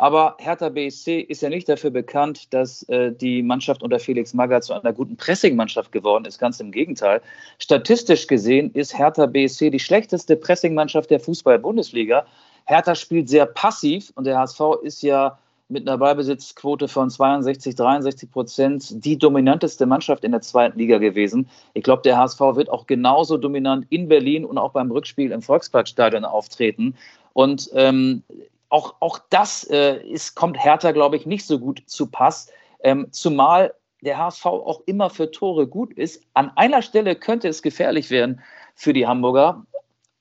Aber 0.03 0.35
Hertha 0.41 0.69
BSC 0.69 1.21
ist 1.21 1.43
ja 1.43 1.49
nicht 1.49 1.69
dafür 1.69 1.91
bekannt, 1.91 2.53
dass 2.53 2.83
äh, 2.89 3.13
die 3.13 3.41
Mannschaft 3.41 3.85
unter 3.85 4.01
Felix 4.01 4.35
Magath 4.35 4.65
zu 4.65 4.73
einer 4.73 4.93
guten 4.93 5.17
Pressingmannschaft 5.17 5.93
geworden 5.93 6.25
ist. 6.25 6.41
Ganz 6.41 6.59
im 6.59 6.73
Gegenteil. 6.73 7.23
Statistisch 7.61 8.27
gesehen 8.27 8.73
ist 8.75 8.99
Hertha 8.99 9.27
BSC 9.27 9.71
die 9.71 9.79
schlechteste 9.79 10.35
Pressingmannschaft 10.35 11.09
der 11.09 11.21
Fußball-Bundesliga. 11.21 12.27
Hertha 12.65 12.97
spielt 12.97 13.29
sehr 13.29 13.47
passiv 13.47 14.11
und 14.17 14.25
der 14.25 14.41
HSV 14.41 14.61
ist 14.83 15.05
ja 15.05 15.39
mit 15.69 15.89
einer 15.89 15.99
Ballbesitzquote 15.99 16.89
von 16.89 17.09
62, 17.09 17.77
63 17.77 18.29
Prozent 18.29 19.05
die 19.05 19.17
dominanteste 19.17 19.87
Mannschaft 19.87 20.25
in 20.25 20.33
der 20.33 20.41
zweiten 20.41 20.81
Liga 20.81 20.99
gewesen. 20.99 21.49
Ich 21.75 21.85
glaube, 21.85 22.03
der 22.03 22.19
HSV 22.19 22.41
wird 22.41 22.71
auch 22.71 22.89
genauso 22.89 23.37
dominant 23.37 23.87
in 23.91 24.09
Berlin 24.09 24.45
und 24.47 24.59
auch 24.59 24.73
beim 24.73 24.91
Rückspiel 24.91 25.31
im 25.31 25.43
Volksparkstadion 25.43 26.25
auftreten. 26.25 26.97
Und 27.35 27.71
ähm, 27.75 28.25
auch, 28.73 28.95
auch 29.01 29.19
das 29.31 29.65
äh, 29.65 29.99
ist, 29.99 30.35
kommt 30.35 30.63
Hertha, 30.63 30.93
glaube 30.93 31.17
ich, 31.17 31.27
nicht 31.27 31.47
so 31.47 31.59
gut 31.59 31.83
zu 31.87 32.07
Pass. 32.07 32.51
Ähm, 32.83 33.09
zumal 33.11 33.75
der 34.03 34.19
HSV 34.19 34.47
auch 34.47 34.81
immer 34.87 35.11
für 35.11 35.31
Tore 35.31 35.67
gut 35.67 35.93
ist. 35.93 36.25
An 36.35 36.51
einer 36.57 36.83
Stelle 36.83 37.15
könnte 37.15 37.49
es 37.49 37.63
gefährlich 37.63 38.11
werden 38.11 38.41
für 38.75 38.93
die 38.93 39.07
Hamburger. 39.07 39.65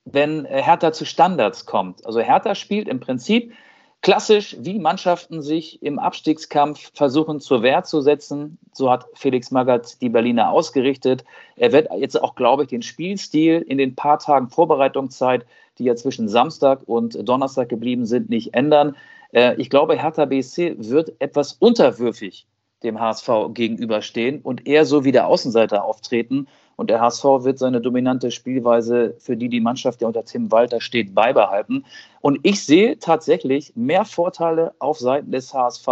wenn 0.03 0.45
Hertha 0.45 0.91
zu 0.91 1.05
Standards 1.05 1.67
kommt. 1.67 2.05
Also 2.07 2.19
Hertha 2.19 2.55
spielt 2.55 2.87
im 2.87 2.99
Prinzip 2.99 3.53
klassisch, 4.01 4.57
wie 4.59 4.79
Mannschaften 4.79 5.41
sich 5.41 5.81
im 5.83 5.99
Abstiegskampf 5.99 6.91
versuchen 6.95 7.39
zur 7.39 7.61
Wehr 7.61 7.83
zu 7.83 8.01
setzen. 8.01 8.57
So 8.73 8.89
hat 8.89 9.05
Felix 9.13 9.51
Magath 9.51 10.01
die 10.01 10.09
Berliner 10.09 10.49
ausgerichtet. 10.49 11.23
Er 11.55 11.71
wird 11.71 11.87
jetzt 11.95 12.21
auch, 12.21 12.35
glaube 12.35 12.63
ich, 12.63 12.69
den 12.69 12.81
Spielstil 12.81 13.61
in 13.61 13.77
den 13.77 13.95
paar 13.95 14.17
Tagen 14.17 14.49
Vorbereitungszeit, 14.49 15.45
die 15.81 15.87
ja 15.87 15.95
zwischen 15.95 16.29
Samstag 16.29 16.81
und 16.85 17.27
Donnerstag 17.27 17.67
geblieben 17.67 18.05
sind, 18.05 18.29
nicht 18.29 18.53
ändern. 18.53 18.95
Äh, 19.33 19.55
ich 19.55 19.69
glaube, 19.69 19.99
Hertha 19.99 20.25
BSC 20.25 20.75
wird 20.77 21.13
etwas 21.19 21.53
unterwürfig 21.53 22.45
dem 22.83 22.99
HSV 22.99 23.29
gegenüberstehen 23.53 24.41
und 24.41 24.67
eher 24.67 24.85
so 24.85 25.03
wie 25.03 25.11
der 25.11 25.27
Außenseiter 25.27 25.83
auftreten. 25.83 26.47
Und 26.75 26.89
der 26.89 27.01
HSV 27.01 27.23
wird 27.43 27.59
seine 27.59 27.81
dominante 27.81 28.31
Spielweise, 28.31 29.15
für 29.19 29.37
die 29.37 29.49
die 29.49 29.59
Mannschaft, 29.59 30.01
die 30.01 30.05
unter 30.05 30.23
Tim 30.23 30.51
Walter 30.51 30.81
steht, 30.81 31.13
beibehalten. 31.13 31.85
Und 32.21 32.39
ich 32.43 32.63
sehe 32.63 32.97
tatsächlich 32.97 33.73
mehr 33.75 34.05
Vorteile 34.05 34.73
auf 34.79 34.99
Seiten 34.99 35.31
des 35.31 35.53
HSV, 35.53 35.87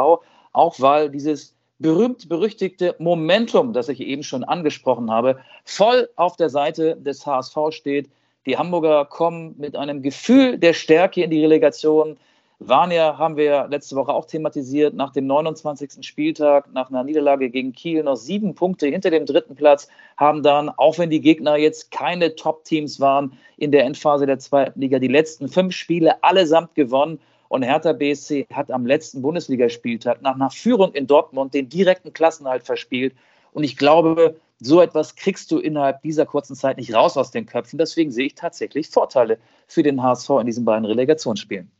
auch 0.51 0.79
weil 0.79 1.09
dieses 1.09 1.55
berühmt-berüchtigte 1.79 2.95
Momentum, 2.99 3.73
das 3.73 3.89
ich 3.89 4.01
eben 4.01 4.23
schon 4.23 4.43
angesprochen 4.43 5.11
habe, 5.11 5.39
voll 5.63 6.09
auf 6.15 6.35
der 6.35 6.49
Seite 6.49 6.95
des 6.97 7.25
HSV 7.25 7.57
steht. 7.71 8.09
Die 8.45 8.57
Hamburger 8.57 9.05
kommen 9.05 9.55
mit 9.57 9.75
einem 9.75 10.01
Gefühl 10.01 10.57
der 10.57 10.73
Stärke 10.73 11.23
in 11.23 11.29
die 11.29 11.41
Relegation. 11.41 12.17
Vania 12.59 13.17
haben 13.17 13.37
wir 13.37 13.67
letzte 13.69 13.95
Woche 13.95 14.13
auch 14.13 14.25
thematisiert. 14.25 14.93
Nach 14.93 15.11
dem 15.11 15.27
29. 15.27 16.05
Spieltag, 16.05 16.71
nach 16.73 16.89
einer 16.89 17.03
Niederlage 17.03 17.49
gegen 17.49 17.73
Kiel, 17.73 18.03
noch 18.03 18.15
sieben 18.15 18.55
Punkte 18.55 18.87
hinter 18.87 19.11
dem 19.11 19.25
dritten 19.25 19.55
Platz, 19.55 19.87
haben 20.17 20.43
dann, 20.43 20.69
auch 20.69 20.97
wenn 20.97 21.09
die 21.09 21.21
Gegner 21.21 21.57
jetzt 21.57 21.91
keine 21.91 22.35
Top-Teams 22.35 22.99
waren, 22.99 23.37
in 23.57 23.71
der 23.71 23.85
Endphase 23.85 24.25
der 24.25 24.39
zweiten 24.39 24.79
Liga 24.79 24.99
die 24.99 25.07
letzten 25.07 25.47
fünf 25.47 25.73
Spiele 25.73 26.21
allesamt 26.23 26.75
gewonnen. 26.75 27.19
Und 27.49 27.63
Hertha 27.63 27.93
BSC 27.93 28.45
hat 28.53 28.71
am 28.71 28.85
letzten 28.85 29.21
Bundesligaspieltag 29.21 30.21
nach 30.21 30.35
einer 30.35 30.49
Führung 30.49 30.93
in 30.93 31.07
Dortmund 31.07 31.53
den 31.53 31.67
direkten 31.67 32.13
Klassenhalt 32.13 32.63
verspielt. 32.63 33.13
Und 33.51 33.63
ich 33.63 33.77
glaube, 33.77 34.39
so 34.59 34.81
etwas 34.81 35.15
kriegst 35.15 35.51
du 35.51 35.59
innerhalb 35.59 36.01
dieser 36.01 36.25
kurzen 36.25 36.55
Zeit 36.55 36.77
nicht 36.77 36.93
raus 36.93 37.17
aus 37.17 37.31
den 37.31 37.45
Köpfen. 37.45 37.77
Deswegen 37.77 38.11
sehe 38.11 38.27
ich 38.27 38.35
tatsächlich 38.35 38.89
Vorteile 38.89 39.39
für 39.67 39.83
den 39.83 40.03
HSV 40.03 40.29
in 40.41 40.45
diesen 40.45 40.65
beiden 40.65 40.85
Relegationsspielen. 40.85 41.71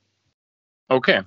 Okay. 0.87 1.23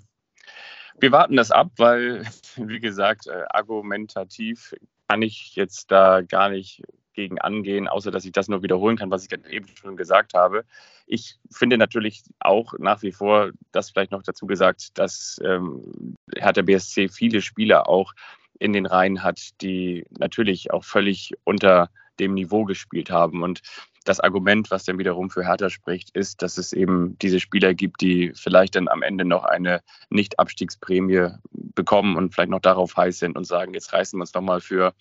Wir 0.99 1.13
warten 1.13 1.37
das 1.37 1.51
ab, 1.51 1.71
weil, 1.77 2.25
wie 2.57 2.81
gesagt, 2.81 3.27
äh, 3.27 3.45
argumentativ 3.51 4.75
kann 5.09 5.23
ich 5.23 5.55
jetzt 5.57 5.91
da 5.91 6.23
gar 6.23 6.49
nicht 6.49 6.83
gegen 7.15 7.39
angehen, 7.39 7.89
außer 7.89 8.11
dass 8.11 8.25
ich 8.25 8.33
das 8.33 8.49
nur 8.49 8.63
wiederholen 8.63 8.97
kann, 8.97 9.11
was 9.11 9.25
ich 9.25 9.33
eben 9.51 9.67
schon 9.75 9.97
gesagt 9.97 10.33
habe. 10.33 10.65
Ich 11.07 11.37
finde 11.51 11.77
natürlich 11.77 12.23
auch 12.41 12.73
nach 12.79 13.03
wie 13.03 13.13
vor, 13.13 13.51
das 13.71 13.91
vielleicht 13.91 14.13
noch 14.13 14.23
dazu 14.23 14.47
gesagt, 14.47 14.99
dass 14.99 15.39
ähm, 15.45 16.17
Hertha 16.35 16.63
BSC 16.63 17.09
viele 17.09 17.43
Spieler 17.43 17.89
auch 17.89 18.15
in 18.63 18.73
den 18.73 18.87
Reihen 18.87 19.23
hat, 19.23 19.61
die 19.61 20.07
natürlich 20.11 20.71
auch 20.71 20.85
völlig 20.85 21.33
unter 21.43 21.91
dem 22.21 22.35
Niveau 22.35 22.65
gespielt 22.65 23.11
haben. 23.11 23.43
Und 23.43 23.61
das 24.05 24.21
Argument, 24.21 24.71
was 24.71 24.85
dann 24.85 24.99
wiederum 24.99 25.31
für 25.31 25.45
Hertha 25.45 25.69
spricht, 25.69 26.11
ist, 26.11 26.43
dass 26.43 26.59
es 26.59 26.73
eben 26.73 27.19
diese 27.19 27.41
Spieler 27.41 27.75
gibt, 27.75 28.01
die 28.01 28.33
vielleicht 28.37 28.77
dann 28.77 28.87
am 28.87 29.03
Ende 29.03 29.25
noch 29.25 29.45
eine 29.45 29.81
Nicht-Abstiegsprämie 30.11 31.31
bekommen 31.51 32.17
und 32.17 32.35
vielleicht 32.35 32.51
noch 32.51 32.61
darauf 32.61 32.97
heiß 32.97 33.19
sind 33.19 33.37
und 33.37 33.47
sagen, 33.47 33.75
jetzt 33.75 33.93
reißen 33.93 34.17
wir 34.17 34.23
uns 34.23 34.35
nochmal 34.35 34.61
für 34.61 34.95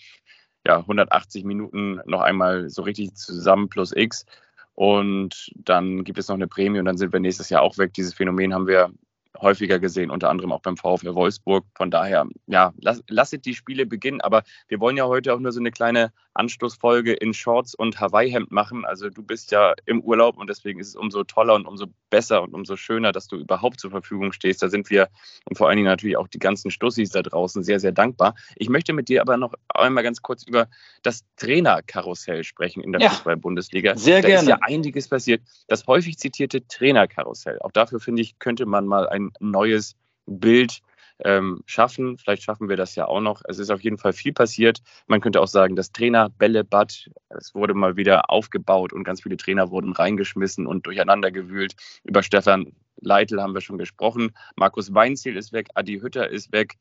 ja, 0.65 0.77
180 0.79 1.43
Minuten 1.43 2.01
noch 2.05 2.21
einmal 2.21 2.69
so 2.69 2.81
richtig 2.81 3.13
zusammen 3.15 3.69
plus 3.69 3.91
X. 3.95 4.25
Und 4.73 5.51
dann 5.55 6.03
gibt 6.03 6.17
es 6.17 6.27
noch 6.29 6.35
eine 6.35 6.47
Prämie 6.47 6.79
und 6.79 6.85
dann 6.85 6.97
sind 6.97 7.13
wir 7.13 7.19
nächstes 7.19 7.49
Jahr 7.49 7.61
auch 7.61 7.77
weg. 7.77 7.93
Dieses 7.93 8.15
Phänomen 8.15 8.53
haben 8.53 8.67
wir 8.67 8.91
häufiger 9.39 9.79
gesehen, 9.79 10.11
unter 10.11 10.29
anderem 10.29 10.51
auch 10.51 10.61
beim 10.61 10.77
VfL 10.77 11.15
Wolfsburg. 11.15 11.65
Von 11.75 11.91
daher, 11.91 12.27
ja, 12.47 12.73
lass, 12.81 13.01
lasset 13.07 13.45
die 13.45 13.55
Spiele 13.55 13.85
beginnen. 13.85 14.21
Aber 14.21 14.43
wir 14.67 14.79
wollen 14.79 14.97
ja 14.97 15.05
heute 15.05 15.33
auch 15.33 15.39
nur 15.39 15.51
so 15.51 15.59
eine 15.59 15.71
kleine 15.71 16.11
Anstoßfolge 16.33 17.13
in 17.13 17.33
Shorts 17.33 17.75
und 17.75 17.99
Hawaii-Hemd 17.99 18.51
machen. 18.51 18.85
Also 18.85 19.09
du 19.09 19.21
bist 19.23 19.51
ja 19.51 19.73
im 19.85 20.01
Urlaub 20.01 20.37
und 20.37 20.49
deswegen 20.49 20.79
ist 20.79 20.89
es 20.89 20.95
umso 20.95 21.23
toller 21.23 21.55
und 21.55 21.65
umso 21.65 21.87
besser 22.09 22.41
und 22.41 22.53
umso 22.53 22.75
schöner, 22.75 23.11
dass 23.11 23.27
du 23.27 23.37
überhaupt 23.37 23.79
zur 23.79 23.91
Verfügung 23.91 24.31
stehst. 24.31 24.63
Da 24.63 24.69
sind 24.69 24.89
wir 24.89 25.09
und 25.45 25.57
vor 25.57 25.67
allen 25.67 25.77
Dingen 25.77 25.89
natürlich 25.89 26.17
auch 26.17 26.27
die 26.27 26.39
ganzen 26.39 26.71
Stussis 26.71 27.09
da 27.09 27.21
draußen 27.21 27.63
sehr, 27.63 27.79
sehr 27.79 27.91
dankbar. 27.91 28.35
Ich 28.55 28.69
möchte 28.69 28.93
mit 28.93 29.09
dir 29.09 29.21
aber 29.21 29.37
noch 29.37 29.53
einmal 29.69 30.03
ganz 30.03 30.21
kurz 30.21 30.43
über 30.43 30.67
das 31.03 31.25
Trainerkarussell 31.37 32.43
sprechen 32.43 32.81
in 32.81 32.91
der 32.91 33.01
ja, 33.01 33.09
Fußball-Bundesliga. 33.09 33.97
Sehr 33.97 34.21
da 34.21 34.27
gerne. 34.27 34.43
ist 34.43 34.49
ja 34.49 34.57
einiges 34.61 35.09
passiert. 35.09 35.41
Das 35.67 35.85
häufig 35.87 36.17
zitierte 36.17 36.65
Trainerkarussell. 36.67 37.59
Auch 37.59 37.71
dafür, 37.71 37.99
finde 37.99 38.21
ich, 38.21 38.39
könnte 38.39 38.65
man 38.65 38.85
mal 38.85 39.07
ein 39.09 39.20
neues 39.39 39.95
Bild 40.25 40.81
ähm, 41.23 41.61
schaffen. 41.65 42.17
Vielleicht 42.17 42.43
schaffen 42.43 42.69
wir 42.69 42.77
das 42.77 42.95
ja 42.95 43.05
auch 43.05 43.21
noch. 43.21 43.41
Es 43.47 43.59
ist 43.59 43.69
auf 43.69 43.81
jeden 43.81 43.97
Fall 43.97 44.13
viel 44.13 44.33
passiert. 44.33 44.81
Man 45.07 45.21
könnte 45.21 45.41
auch 45.41 45.47
sagen, 45.47 45.75
das 45.75 45.91
Trainerbällebad, 45.91 47.09
es 47.29 47.53
wurde 47.53 47.73
mal 47.73 47.95
wieder 47.95 48.29
aufgebaut 48.29 48.93
und 48.93 49.03
ganz 49.03 49.21
viele 49.21 49.37
Trainer 49.37 49.69
wurden 49.71 49.93
reingeschmissen 49.93 50.65
und 50.67 50.85
durcheinander 50.85 51.31
gewühlt. 51.31 51.75
Über 52.03 52.23
Stefan 52.23 52.73
Leitl 52.99 53.41
haben 53.41 53.53
wir 53.53 53.61
schon 53.61 53.77
gesprochen. 53.77 54.31
Markus 54.55 54.93
Weinziel 54.93 55.37
ist 55.37 55.53
weg, 55.53 55.67
Adi 55.75 55.99
Hütter 55.99 56.29
ist 56.29 56.51
weg 56.51 56.77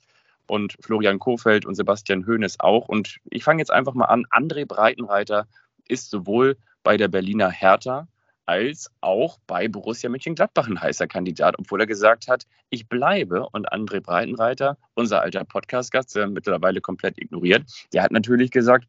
und 0.47 0.77
Florian 0.81 1.19
Kofeld 1.19 1.65
und 1.65 1.75
Sebastian 1.75 2.27
Hoeneß 2.27 2.61
auch. 2.61 2.89
Und 2.89 3.19
ich 3.31 3.45
fange 3.45 3.61
jetzt 3.61 3.71
einfach 3.71 3.95
mal 3.95 4.07
an. 4.07 4.27
André 4.31 4.67
Breitenreiter 4.67 5.47
ist 5.87 6.11
sowohl 6.11 6.57
bei 6.83 6.97
der 6.97 7.09
Berliner 7.09 7.51
Hertha 7.51 8.09
als 8.47 8.91
auch 9.01 9.39
bei 9.47 9.69
Borussia 9.69 10.11
Mönchengladbach 10.11 10.69
ein 10.69 10.81
heißer 10.81 11.07
Kandidat, 11.07 11.57
obwohl 11.59 11.81
er 11.81 11.87
gesagt 11.87 12.29
hat, 12.29 12.47
ich 12.71 12.89
bleibe. 12.89 13.49
Und 13.51 13.73
André 13.73 14.01
Breitenreiter, 14.01 14.77
unser 14.95 15.23
alter 15.23 15.45
Podcast-Gast, 15.45 16.15
der 16.15 16.27
mittlerweile 16.29 16.81
komplett 16.81 17.19
ignoriert, 17.19 17.65
der 17.93 18.03
hat 18.03 18.11
natürlich 18.11 18.51
gesagt, 18.51 18.87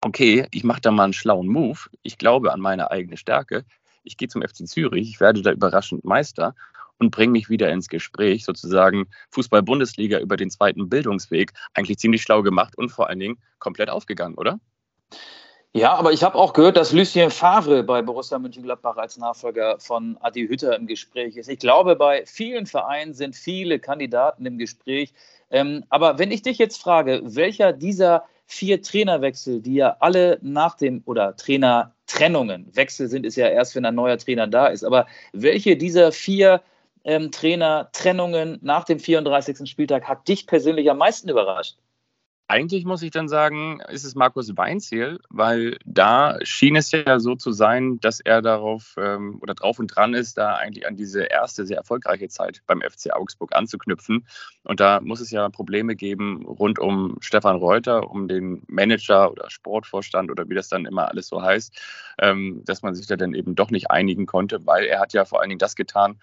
okay, 0.00 0.46
ich 0.50 0.64
mache 0.64 0.80
da 0.80 0.90
mal 0.90 1.04
einen 1.04 1.12
schlauen 1.12 1.46
Move. 1.46 1.78
Ich 2.02 2.18
glaube 2.18 2.52
an 2.52 2.60
meine 2.60 2.90
eigene 2.90 3.16
Stärke. 3.16 3.64
Ich 4.02 4.16
gehe 4.16 4.28
zum 4.28 4.42
FC 4.42 4.66
Zürich, 4.66 5.08
ich 5.08 5.20
werde 5.20 5.42
da 5.42 5.52
überraschend 5.52 6.04
Meister 6.04 6.54
und 6.98 7.10
bringe 7.10 7.32
mich 7.32 7.48
wieder 7.48 7.70
ins 7.70 7.88
Gespräch, 7.88 8.44
sozusagen 8.44 9.08
Fußball-Bundesliga 9.30 10.20
über 10.20 10.36
den 10.36 10.50
zweiten 10.50 10.88
Bildungsweg. 10.88 11.52
Eigentlich 11.74 11.98
ziemlich 11.98 12.22
schlau 12.22 12.42
gemacht 12.42 12.76
und 12.76 12.90
vor 12.90 13.08
allen 13.08 13.18
Dingen 13.18 13.38
komplett 13.58 13.90
aufgegangen, 13.90 14.36
oder? 14.36 14.60
Ja, 15.72 15.94
aber 15.94 16.10
ich 16.12 16.24
habe 16.24 16.34
auch 16.34 16.52
gehört, 16.52 16.76
dass 16.76 16.90
Lucien 16.90 17.30
Favre 17.30 17.84
bei 17.84 18.02
Borussia 18.02 18.40
Mönchengladbach 18.40 18.96
als 18.96 19.16
Nachfolger 19.18 19.78
von 19.78 20.18
Adi 20.20 20.48
Hütter 20.48 20.74
im 20.74 20.88
Gespräch 20.88 21.36
ist. 21.36 21.48
Ich 21.48 21.60
glaube, 21.60 21.94
bei 21.94 22.24
vielen 22.26 22.66
Vereinen 22.66 23.14
sind 23.14 23.36
viele 23.36 23.78
Kandidaten 23.78 24.44
im 24.46 24.58
Gespräch. 24.58 25.12
Ähm, 25.48 25.84
aber 25.88 26.18
wenn 26.18 26.32
ich 26.32 26.42
dich 26.42 26.58
jetzt 26.58 26.82
frage, 26.82 27.20
welcher 27.22 27.72
dieser 27.72 28.24
vier 28.46 28.82
Trainerwechsel, 28.82 29.60
die 29.60 29.74
ja 29.74 29.96
alle 30.00 30.40
nach 30.42 30.76
dem 30.76 31.02
oder 31.04 31.36
Trainertrennungen, 31.36 32.74
Wechsel 32.74 33.06
sind 33.06 33.24
es 33.24 33.36
ja 33.36 33.46
erst, 33.46 33.76
wenn 33.76 33.84
ein 33.84 33.94
neuer 33.94 34.18
Trainer 34.18 34.48
da 34.48 34.66
ist, 34.66 34.82
aber 34.82 35.06
welche 35.32 35.76
dieser 35.76 36.10
vier 36.10 36.62
ähm, 37.04 37.30
Trainertrennungen 37.30 38.58
nach 38.60 38.82
dem 38.82 38.98
34. 38.98 39.70
Spieltag 39.70 40.08
hat 40.08 40.26
dich 40.26 40.48
persönlich 40.48 40.90
am 40.90 40.98
meisten 40.98 41.28
überrascht? 41.28 41.76
Eigentlich 42.50 42.84
muss 42.84 43.02
ich 43.02 43.12
dann 43.12 43.28
sagen, 43.28 43.78
ist 43.92 44.02
es 44.02 44.16
Markus 44.16 44.56
Weinziel, 44.56 45.20
weil 45.28 45.78
da 45.84 46.36
schien 46.42 46.74
es 46.74 46.90
ja 46.90 47.20
so 47.20 47.36
zu 47.36 47.52
sein, 47.52 48.00
dass 48.00 48.18
er 48.18 48.42
darauf 48.42 48.96
ähm, 48.98 49.38
oder 49.40 49.54
drauf 49.54 49.78
und 49.78 49.86
dran 49.86 50.14
ist, 50.14 50.36
da 50.36 50.56
eigentlich 50.56 50.84
an 50.84 50.96
diese 50.96 51.22
erste 51.22 51.64
sehr 51.64 51.76
erfolgreiche 51.76 52.26
Zeit 52.26 52.60
beim 52.66 52.80
FC 52.80 53.12
Augsburg 53.12 53.54
anzuknüpfen. 53.54 54.26
Und 54.64 54.80
da 54.80 55.00
muss 55.00 55.20
es 55.20 55.30
ja 55.30 55.48
Probleme 55.48 55.94
geben 55.94 56.44
rund 56.44 56.80
um 56.80 57.18
Stefan 57.20 57.54
Reuter, 57.54 58.10
um 58.10 58.26
den 58.26 58.64
Manager 58.66 59.30
oder 59.30 59.48
Sportvorstand 59.48 60.28
oder 60.28 60.48
wie 60.48 60.56
das 60.56 60.68
dann 60.68 60.86
immer 60.86 61.08
alles 61.08 61.28
so 61.28 61.40
heißt, 61.40 61.72
ähm, 62.18 62.64
dass 62.64 62.82
man 62.82 62.96
sich 62.96 63.06
da 63.06 63.14
dann 63.14 63.32
eben 63.32 63.54
doch 63.54 63.70
nicht 63.70 63.92
einigen 63.92 64.26
konnte, 64.26 64.66
weil 64.66 64.86
er 64.86 64.98
hat 64.98 65.12
ja 65.12 65.24
vor 65.24 65.40
allen 65.40 65.50
Dingen 65.50 65.60
das 65.60 65.76
getan, 65.76 66.18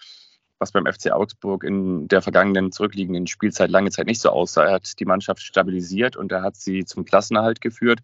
was 0.60 0.72
beim 0.72 0.86
FC 0.86 1.12
Augsburg 1.12 1.64
in 1.64 2.08
der 2.08 2.22
vergangenen 2.22 2.72
zurückliegenden 2.72 3.28
Spielzeit 3.28 3.70
lange 3.70 3.92
Zeit 3.92 4.08
nicht 4.08 4.22
so 4.22 4.30
aussah. 4.30 4.66
Er 4.66 4.74
hat 4.74 5.00
die 5.00 5.06
Mannschaft 5.06 5.42
stabilisiert 5.42 6.16
und 6.16 6.32
er 6.32 6.42
hat 6.42 6.56
sie 6.56 6.86
zum 6.86 7.06
Klassenerhalt 7.06 7.62
geführt. 7.62 8.00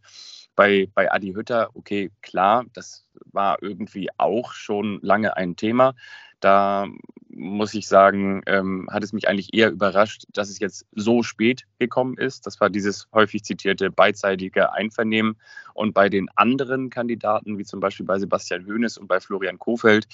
Bei, 0.55 0.87
bei 0.93 1.11
Adi 1.11 1.33
Hütter, 1.33 1.69
okay, 1.73 2.11
klar, 2.21 2.65
das 2.73 3.07
war 3.31 3.57
irgendwie 3.61 4.09
auch 4.17 4.53
schon 4.53 4.99
lange 5.01 5.35
ein 5.35 5.55
Thema. 5.55 5.95
Da 6.39 6.87
muss 7.29 7.73
ich 7.73 7.87
sagen, 7.87 8.41
ähm, 8.45 8.87
hat 8.91 9.03
es 9.03 9.13
mich 9.13 9.27
eigentlich 9.27 9.53
eher 9.53 9.71
überrascht, 9.71 10.25
dass 10.33 10.49
es 10.49 10.59
jetzt 10.59 10.85
so 10.91 11.23
spät 11.23 11.65
gekommen 11.79 12.17
ist. 12.17 12.45
Das 12.45 12.61
war 12.61 12.69
dieses 12.69 13.07
häufig 13.13 13.43
zitierte 13.43 13.89
beidseitige 13.89 14.73
Einvernehmen. 14.73 15.37
Und 15.73 15.93
bei 15.93 16.09
den 16.09 16.29
anderen 16.35 16.91
Kandidaten, 16.91 17.57
wie 17.57 17.63
zum 17.63 17.79
Beispiel 17.79 18.05
bei 18.05 18.19
Sebastian 18.19 18.67
Hoeneß 18.67 18.97
und 18.99 19.07
bei 19.07 19.19
Florian 19.19 19.57
Kofeld, 19.57 20.07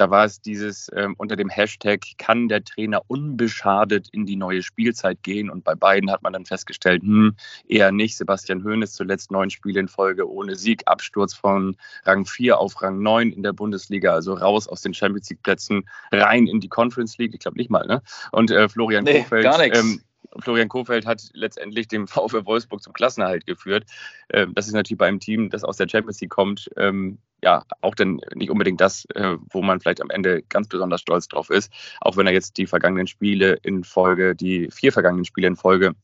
Da 0.00 0.08
war 0.08 0.24
es 0.24 0.40
dieses 0.40 0.90
ähm, 0.96 1.14
unter 1.18 1.36
dem 1.36 1.50
Hashtag, 1.50 2.00
kann 2.16 2.48
der 2.48 2.64
Trainer 2.64 3.02
unbeschadet 3.06 4.08
in 4.12 4.24
die 4.24 4.36
neue 4.36 4.62
Spielzeit 4.62 5.22
gehen? 5.22 5.50
Und 5.50 5.62
bei 5.62 5.74
beiden 5.74 6.10
hat 6.10 6.22
man 6.22 6.32
dann 6.32 6.46
festgestellt, 6.46 7.02
hm, 7.02 7.36
eher 7.68 7.92
nicht. 7.92 8.16
Sebastian 8.16 8.64
Hoeneß 8.64 8.94
zuletzt 8.94 9.30
neun 9.30 9.50
Spiele 9.50 9.78
in 9.78 9.88
Folge 9.88 10.26
ohne 10.26 10.56
Sieg, 10.56 10.84
Absturz 10.86 11.34
von 11.34 11.76
Rang 12.04 12.24
4 12.24 12.58
auf 12.58 12.80
Rang 12.80 13.02
9 13.02 13.30
in 13.30 13.42
der 13.42 13.52
Bundesliga, 13.52 14.14
also 14.14 14.32
raus 14.32 14.68
aus 14.68 14.80
den 14.80 14.94
Champions 14.94 15.28
League 15.28 15.42
Plätzen, 15.42 15.86
rein 16.10 16.46
in 16.46 16.60
die 16.60 16.68
Conference 16.68 17.18
League. 17.18 17.34
Ich 17.34 17.40
glaube 17.40 17.58
nicht 17.58 17.68
mal, 17.68 17.86
ne? 17.86 18.00
Und 18.32 18.50
äh, 18.50 18.70
Florian 18.70 19.04
nee, 19.04 19.18
Kofeld. 19.18 19.42
Gar 19.42 19.58
nichts. 19.58 19.78
Ähm, 19.78 20.00
Florian 20.38 20.68
Kofeld 20.68 21.06
hat 21.06 21.28
letztendlich 21.32 21.88
dem 21.88 22.06
VfL 22.08 22.44
Wolfsburg 22.46 22.82
zum 22.82 22.92
Klassenerhalt 22.92 23.46
geführt. 23.46 23.84
Ähm, 24.32 24.54
das 24.54 24.66
ist 24.66 24.72
natürlich 24.72 24.98
bei 24.98 25.08
einem 25.08 25.20
Team, 25.20 25.50
das 25.50 25.64
aus 25.64 25.76
der 25.76 25.88
Champions 25.88 26.20
League 26.20 26.30
kommt, 26.30 26.70
ähm, 26.76 27.18
ja, 27.42 27.64
auch 27.80 27.94
dann 27.94 28.20
nicht 28.34 28.50
unbedingt 28.50 28.80
das, 28.80 29.06
äh, 29.14 29.36
wo 29.50 29.62
man 29.62 29.80
vielleicht 29.80 30.02
am 30.02 30.10
Ende 30.10 30.42
ganz 30.42 30.68
besonders 30.68 31.00
stolz 31.00 31.26
drauf 31.28 31.50
ist. 31.50 31.72
Auch 32.00 32.16
wenn 32.16 32.26
er 32.26 32.32
jetzt 32.32 32.58
die 32.58 32.66
vergangenen 32.66 33.06
Spiele 33.06 33.54
in 33.62 33.82
Folge, 33.84 34.36
die 34.36 34.70
vier 34.70 34.92
vergangenen 34.92 35.24
Spiele 35.24 35.46
in 35.46 35.56
Folge 35.56 35.94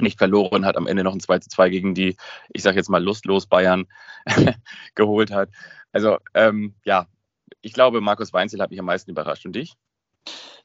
nicht 0.00 0.18
verloren 0.18 0.64
hat, 0.64 0.76
am 0.76 0.88
Ende 0.88 1.04
noch 1.04 1.14
ein 1.14 1.20
2 1.20 1.38
zu 1.38 1.48
2 1.48 1.70
gegen 1.70 1.94
die, 1.94 2.16
ich 2.52 2.62
sage 2.62 2.76
jetzt 2.76 2.90
mal, 2.90 3.02
lustlos 3.02 3.46
Bayern 3.46 3.86
geholt 4.96 5.30
hat. 5.30 5.50
Also 5.92 6.18
ähm, 6.34 6.74
ja, 6.84 7.06
ich 7.62 7.72
glaube, 7.72 8.00
Markus 8.00 8.32
Weinzel 8.32 8.60
hat 8.60 8.70
mich 8.70 8.80
am 8.80 8.86
meisten 8.86 9.10
überrascht. 9.10 9.46
Und 9.46 9.54
dich? 9.54 9.74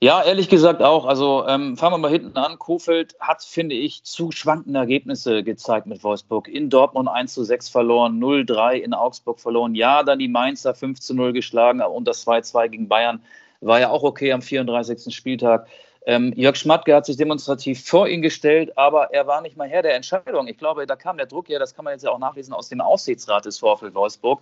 Ja, 0.02 0.24
ehrlich 0.24 0.48
gesagt 0.48 0.82
auch. 0.82 1.06
Also 1.06 1.46
ähm, 1.46 1.76
fangen 1.76 1.96
wir 1.96 1.98
mal 1.98 2.12
hinten 2.12 2.38
an. 2.38 2.58
Kofeld 2.58 3.16
hat, 3.20 3.44
finde 3.44 3.76
ich, 3.76 4.04
zu 4.06 4.32
schwankende 4.32 4.80
Ergebnisse 4.80 5.44
gezeigt 5.44 5.88
mit 5.88 6.04
Wolfsburg. 6.06 6.48
In 6.48 6.70
Dortmund 6.70 7.10
1 7.10 7.34
zu 7.34 7.44
6 7.44 7.68
verloren, 7.68 8.18
0-3 8.24 8.76
in 8.76 8.94
Augsburg 8.94 9.42
verloren. 9.42 9.76
Ja, 9.76 10.04
dann 10.04 10.20
die 10.20 10.30
Mainzer 10.30 10.74
5 10.74 11.02
zu 11.02 11.14
0 11.14 11.34
geschlagen 11.34 11.82
und 11.82 12.08
das 12.08 12.26
2-2 12.26 12.70
gegen 12.70 12.88
Bayern 12.88 13.22
war 13.60 13.82
ja 13.82 13.90
auch 13.90 14.04
okay 14.04 14.32
am 14.32 14.42
34. 14.42 15.14
Spieltag. 15.14 15.68
Ähm, 16.06 16.32
Jörg 16.38 16.56
Schmatke 16.56 16.96
hat 16.96 17.06
sich 17.06 17.18
demonstrativ 17.18 17.86
vor 17.86 18.08
ihn 18.08 18.22
gestellt, 18.22 18.78
aber 18.78 19.14
er 19.14 19.28
war 19.28 19.42
nicht 19.42 19.58
mal 19.58 19.68
Herr 19.68 19.82
der 19.82 19.96
Entscheidung. 19.96 20.48
Ich 20.48 20.58
glaube, 20.58 20.88
da 20.88 20.96
kam 20.96 21.18
der 21.18 21.26
Druck 21.26 21.50
ja, 21.50 21.60
das 21.60 21.76
kann 21.76 21.84
man 21.84 21.94
jetzt 21.94 22.04
ja 22.04 22.12
auch 22.12 22.20
nachlesen, 22.20 22.54
aus 22.54 22.70
dem 22.70 22.80
Aufsichtsrat 22.80 23.44
des 23.44 23.60
VfL 23.60 23.94
Wolfsburg. 23.94 24.40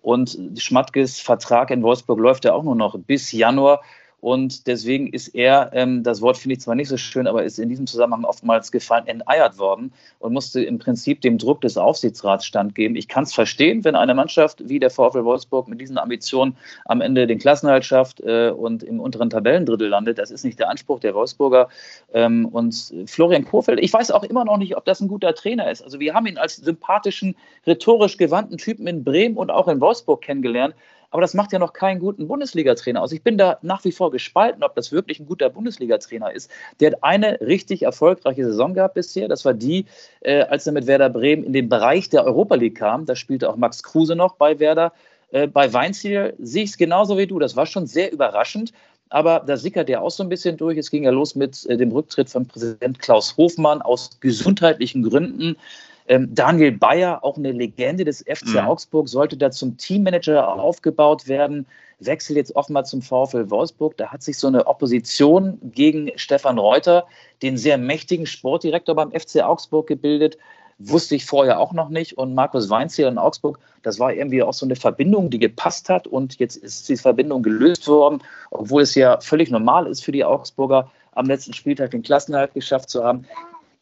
Und 0.00 0.38
Schmatkes 0.56 1.20
Vertrag 1.20 1.70
in 1.70 1.82
Wolfsburg 1.82 2.18
läuft 2.18 2.46
ja 2.46 2.54
auch 2.54 2.62
nur 2.62 2.74
noch 2.74 2.98
bis 2.98 3.32
Januar. 3.32 3.82
Und 4.24 4.68
deswegen 4.68 5.08
ist 5.08 5.28
er, 5.34 5.68
ähm, 5.74 6.02
das 6.02 6.22
Wort 6.22 6.38
finde 6.38 6.54
ich 6.54 6.60
zwar 6.62 6.74
nicht 6.74 6.88
so 6.88 6.96
schön, 6.96 7.26
aber 7.26 7.44
ist 7.44 7.58
in 7.58 7.68
diesem 7.68 7.86
Zusammenhang 7.86 8.24
oftmals 8.24 8.72
gefallen, 8.72 9.06
enteiert 9.06 9.58
worden 9.58 9.92
und 10.18 10.32
musste 10.32 10.64
im 10.64 10.78
Prinzip 10.78 11.20
dem 11.20 11.36
Druck 11.36 11.60
des 11.60 11.76
Aufsichtsrats 11.76 12.46
standgeben. 12.46 12.96
Ich 12.96 13.08
kann 13.08 13.24
es 13.24 13.34
verstehen, 13.34 13.84
wenn 13.84 13.94
eine 13.94 14.14
Mannschaft 14.14 14.66
wie 14.66 14.78
der 14.78 14.88
VfL 14.88 15.26
Wolfsburg 15.26 15.68
mit 15.68 15.78
diesen 15.78 15.98
Ambitionen 15.98 16.56
am 16.86 17.02
Ende 17.02 17.26
den 17.26 17.38
Klassenhalt 17.38 17.84
schafft 17.84 18.22
äh, 18.22 18.48
und 18.48 18.82
im 18.82 18.98
unteren 18.98 19.28
Tabellendrittel 19.28 19.88
landet. 19.88 20.16
Das 20.16 20.30
ist 20.30 20.42
nicht 20.42 20.58
der 20.58 20.70
Anspruch 20.70 21.00
der 21.00 21.14
Wolfsburger. 21.14 21.68
Ähm, 22.14 22.46
und 22.46 22.94
Florian 23.04 23.44
Kohfeldt, 23.44 23.78
ich 23.78 23.92
weiß 23.92 24.10
auch 24.10 24.24
immer 24.24 24.46
noch 24.46 24.56
nicht, 24.56 24.74
ob 24.74 24.86
das 24.86 25.02
ein 25.02 25.08
guter 25.08 25.34
Trainer 25.34 25.70
ist. 25.70 25.82
Also 25.82 26.00
wir 26.00 26.14
haben 26.14 26.24
ihn 26.24 26.38
als 26.38 26.56
sympathischen, 26.56 27.36
rhetorisch 27.66 28.16
gewandten 28.16 28.56
Typen 28.56 28.86
in 28.86 29.04
Bremen 29.04 29.36
und 29.36 29.50
auch 29.50 29.68
in 29.68 29.82
Wolfsburg 29.82 30.22
kennengelernt. 30.22 30.74
Aber 31.14 31.20
das 31.20 31.32
macht 31.32 31.52
ja 31.52 31.60
noch 31.60 31.72
keinen 31.72 32.00
guten 32.00 32.26
Bundesliga-Trainer 32.26 33.00
aus. 33.00 33.12
Ich 33.12 33.22
bin 33.22 33.38
da 33.38 33.58
nach 33.62 33.84
wie 33.84 33.92
vor 33.92 34.10
gespalten, 34.10 34.64
ob 34.64 34.74
das 34.74 34.90
wirklich 34.90 35.20
ein 35.20 35.26
guter 35.26 35.48
Bundesliga-Trainer 35.48 36.32
ist. 36.32 36.50
Der 36.80 36.90
hat 36.90 37.04
eine 37.04 37.40
richtig 37.40 37.84
erfolgreiche 37.84 38.44
Saison 38.44 38.74
gehabt 38.74 38.94
bisher. 38.94 39.28
Das 39.28 39.44
war 39.44 39.54
die, 39.54 39.86
äh, 40.22 40.40
als 40.40 40.66
er 40.66 40.72
mit 40.72 40.88
Werder 40.88 41.10
Bremen 41.10 41.44
in 41.44 41.52
den 41.52 41.68
Bereich 41.68 42.08
der 42.08 42.24
Europa 42.24 42.56
League 42.56 42.78
kam. 42.78 43.06
Da 43.06 43.14
spielte 43.14 43.48
auch 43.48 43.54
Max 43.54 43.84
Kruse 43.84 44.16
noch 44.16 44.34
bei 44.34 44.58
Werder. 44.58 44.92
Äh, 45.30 45.46
bei 45.46 45.72
Weinziel 45.72 46.34
sehe 46.40 46.64
ich 46.64 46.70
es 46.70 46.78
genauso 46.78 47.16
wie 47.16 47.28
du. 47.28 47.38
Das 47.38 47.54
war 47.54 47.66
schon 47.66 47.86
sehr 47.86 48.10
überraschend. 48.10 48.72
Aber 49.08 49.44
da 49.46 49.56
sickert 49.56 49.88
ja 49.88 50.00
auch 50.00 50.10
so 50.10 50.24
ein 50.24 50.28
bisschen 50.28 50.56
durch. 50.56 50.76
Es 50.78 50.90
ging 50.90 51.04
ja 51.04 51.12
los 51.12 51.36
mit 51.36 51.64
äh, 51.66 51.76
dem 51.76 51.92
Rücktritt 51.92 52.28
von 52.28 52.48
Präsident 52.48 52.98
Klaus 52.98 53.36
Hofmann 53.36 53.82
aus 53.82 54.18
gesundheitlichen 54.18 55.04
Gründen. 55.04 55.58
Ähm, 56.06 56.34
Daniel 56.34 56.72
Bayer, 56.72 57.24
auch 57.24 57.38
eine 57.38 57.52
Legende 57.52 58.04
des 58.04 58.22
FC 58.22 58.48
mhm. 58.48 58.58
Augsburg, 58.58 59.08
sollte 59.08 59.36
da 59.36 59.50
zum 59.50 59.76
Teammanager 59.76 60.48
aufgebaut 60.48 61.28
werden. 61.28 61.66
Wechsel 62.00 62.36
jetzt 62.36 62.54
oftmals 62.56 62.90
zum 62.90 63.00
VfL 63.00 63.48
Wolfsburg. 63.50 63.96
Da 63.96 64.08
hat 64.08 64.22
sich 64.22 64.36
so 64.38 64.46
eine 64.46 64.66
Opposition 64.66 65.58
gegen 65.62 66.10
Stefan 66.16 66.58
Reuter, 66.58 67.06
den 67.42 67.56
sehr 67.56 67.78
mächtigen 67.78 68.26
Sportdirektor 68.26 68.94
beim 68.94 69.12
FC 69.12 69.42
Augsburg, 69.42 69.86
gebildet. 69.86 70.36
Wusste 70.78 71.14
ich 71.14 71.24
vorher 71.24 71.60
auch 71.60 71.72
noch 71.72 71.88
nicht. 71.88 72.18
Und 72.18 72.34
Markus 72.34 72.68
Weinzierl 72.68 73.12
in 73.12 73.18
Augsburg, 73.18 73.58
das 73.82 73.98
war 73.98 74.12
irgendwie 74.12 74.42
auch 74.42 74.52
so 74.52 74.66
eine 74.66 74.76
Verbindung, 74.76 75.30
die 75.30 75.38
gepasst 75.38 75.88
hat. 75.88 76.06
Und 76.06 76.38
jetzt 76.38 76.56
ist 76.56 76.88
die 76.88 76.96
Verbindung 76.96 77.42
gelöst 77.42 77.86
worden, 77.88 78.22
obwohl 78.50 78.82
es 78.82 78.94
ja 78.94 79.20
völlig 79.20 79.50
normal 79.50 79.86
ist 79.86 80.04
für 80.04 80.12
die 80.12 80.24
Augsburger, 80.24 80.90
am 81.12 81.26
letzten 81.26 81.54
Spieltag 81.54 81.92
den 81.92 82.02
Klassenhalt 82.02 82.54
geschafft 82.54 82.90
zu 82.90 83.04
haben. 83.04 83.24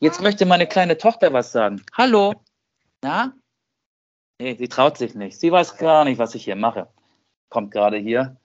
Jetzt 0.03 0.21
möchte 0.21 0.47
meine 0.47 0.67
kleine 0.67 0.99
Tochter 0.99 1.33
was 1.33 1.53
sagen. 1.53 1.81
Hallo? 1.93 2.35
Na? 3.03 3.33
Nee, 4.41 4.57
sie 4.57 4.67
traut 4.67 4.99
sich 4.99 5.15
nicht. 5.15 5.38
Sie 5.38 5.53
weiß 5.53 5.77
gar 5.77 6.05
nicht, 6.05 6.19
was 6.19 6.35
ich 6.35 6.43
hier 6.43 6.57
mache. 6.57 6.88
Kommt 7.51 7.71
gerade 7.71 7.99
hier. 7.99 8.37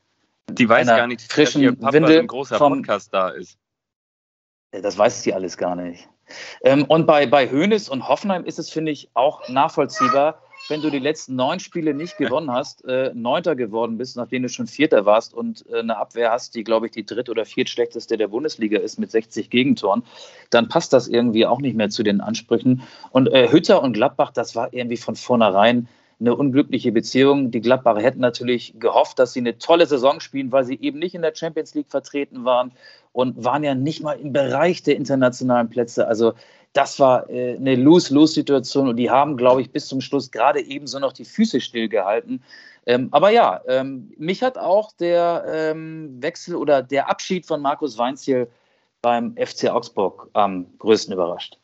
Die 0.51 0.69
weiß 0.69 0.85
gar 0.85 1.07
nicht, 1.07 1.21
frischen 1.21 1.63
dass 1.63 1.71
ihr 1.71 1.75
Papa 1.75 1.93
Windel 1.93 2.19
ein 2.19 2.27
großer 2.27 2.59
vom, 2.59 2.73
Podcast 2.73 3.11
da 3.11 3.29
ist. 3.29 3.57
Das 4.69 4.99
weiß 4.99 5.23
sie 5.23 5.33
alles 5.33 5.57
gar 5.57 5.75
nicht. 5.75 6.07
Ähm, 6.61 6.83
und 6.83 7.07
bei, 7.07 7.25
bei 7.25 7.49
Hoeneß 7.49 7.89
und 7.89 8.07
Hoffenheim 8.07 8.45
ist 8.45 8.59
es, 8.59 8.69
finde 8.69 8.91
ich, 8.91 9.09
auch 9.15 9.49
nachvollziehbar, 9.49 10.43
wenn 10.69 10.81
du 10.81 10.89
die 10.89 10.99
letzten 10.99 11.35
neun 11.35 11.59
Spiele 11.59 11.93
nicht 11.93 12.17
gewonnen 12.17 12.51
hast, 12.51 12.83
äh, 12.85 13.11
Neunter 13.13 13.55
geworden 13.55 13.97
bist, 13.97 14.17
nachdem 14.17 14.43
du 14.43 14.49
schon 14.49 14.67
Vierter 14.67 15.05
warst 15.05 15.33
und 15.33 15.65
äh, 15.69 15.79
eine 15.79 15.97
Abwehr 15.97 16.31
hast, 16.31 16.55
die, 16.55 16.63
glaube 16.63 16.87
ich, 16.87 16.91
die 16.91 17.05
dritt- 17.05 17.29
oder 17.29 17.45
viertschlechteste 17.45 18.17
der 18.17 18.27
Bundesliga 18.27 18.79
ist 18.79 18.99
mit 18.99 19.11
60 19.11 19.49
Gegentoren, 19.49 20.03
dann 20.49 20.67
passt 20.67 20.93
das 20.93 21.07
irgendwie 21.07 21.45
auch 21.45 21.59
nicht 21.59 21.75
mehr 21.75 21.89
zu 21.89 22.03
den 22.03 22.21
Ansprüchen. 22.21 22.83
Und 23.11 23.27
äh, 23.31 23.51
Hütter 23.51 23.81
und 23.81 23.93
Gladbach, 23.93 24.31
das 24.31 24.55
war 24.55 24.73
irgendwie 24.73 24.97
von 24.97 25.15
vornherein 25.15 25.87
eine 26.19 26.35
unglückliche 26.35 26.91
Beziehung. 26.91 27.51
Die 27.51 27.61
Gladbacher 27.61 28.01
hätten 28.01 28.19
natürlich 28.19 28.73
gehofft, 28.79 29.19
dass 29.19 29.33
sie 29.33 29.39
eine 29.39 29.59
tolle 29.59 29.85
Saison 29.85 30.19
spielen, 30.19 30.51
weil 30.51 30.63
sie 30.63 30.79
eben 30.81 30.99
nicht 30.99 31.13
in 31.13 31.21
der 31.21 31.35
Champions 31.35 31.75
League 31.75 31.89
vertreten 31.89 32.43
waren 32.43 32.71
und 33.13 33.43
waren 33.43 33.63
ja 33.63 33.75
nicht 33.75 34.01
mal 34.01 34.13
im 34.13 34.33
Bereich 34.33 34.83
der 34.83 34.95
internationalen 34.95 35.69
Plätze. 35.69 36.07
Also 36.07 36.33
das 36.73 36.99
war 36.99 37.29
äh, 37.29 37.55
eine 37.55 37.75
Lose-Lose-Situation 37.75 38.87
und 38.87 38.97
die 38.97 39.09
haben, 39.09 39.37
glaube 39.37 39.61
ich, 39.61 39.71
bis 39.71 39.87
zum 39.87 40.01
Schluss 40.01 40.31
gerade 40.31 40.61
ebenso 40.61 40.99
noch 40.99 41.13
die 41.13 41.25
Füße 41.25 41.59
stillgehalten. 41.61 42.43
Ähm, 42.85 43.09
aber 43.11 43.31
ja, 43.31 43.61
ähm, 43.67 44.11
mich 44.17 44.43
hat 44.43 44.57
auch 44.57 44.91
der 44.93 45.45
ähm, 45.47 46.21
Wechsel 46.21 46.55
oder 46.55 46.81
der 46.81 47.09
Abschied 47.09 47.45
von 47.45 47.61
Markus 47.61 47.97
Weinziel 47.97 48.47
beim 49.01 49.35
FC 49.35 49.69
Augsburg 49.69 50.29
am 50.33 50.67
größten 50.79 51.13
überrascht. 51.13 51.57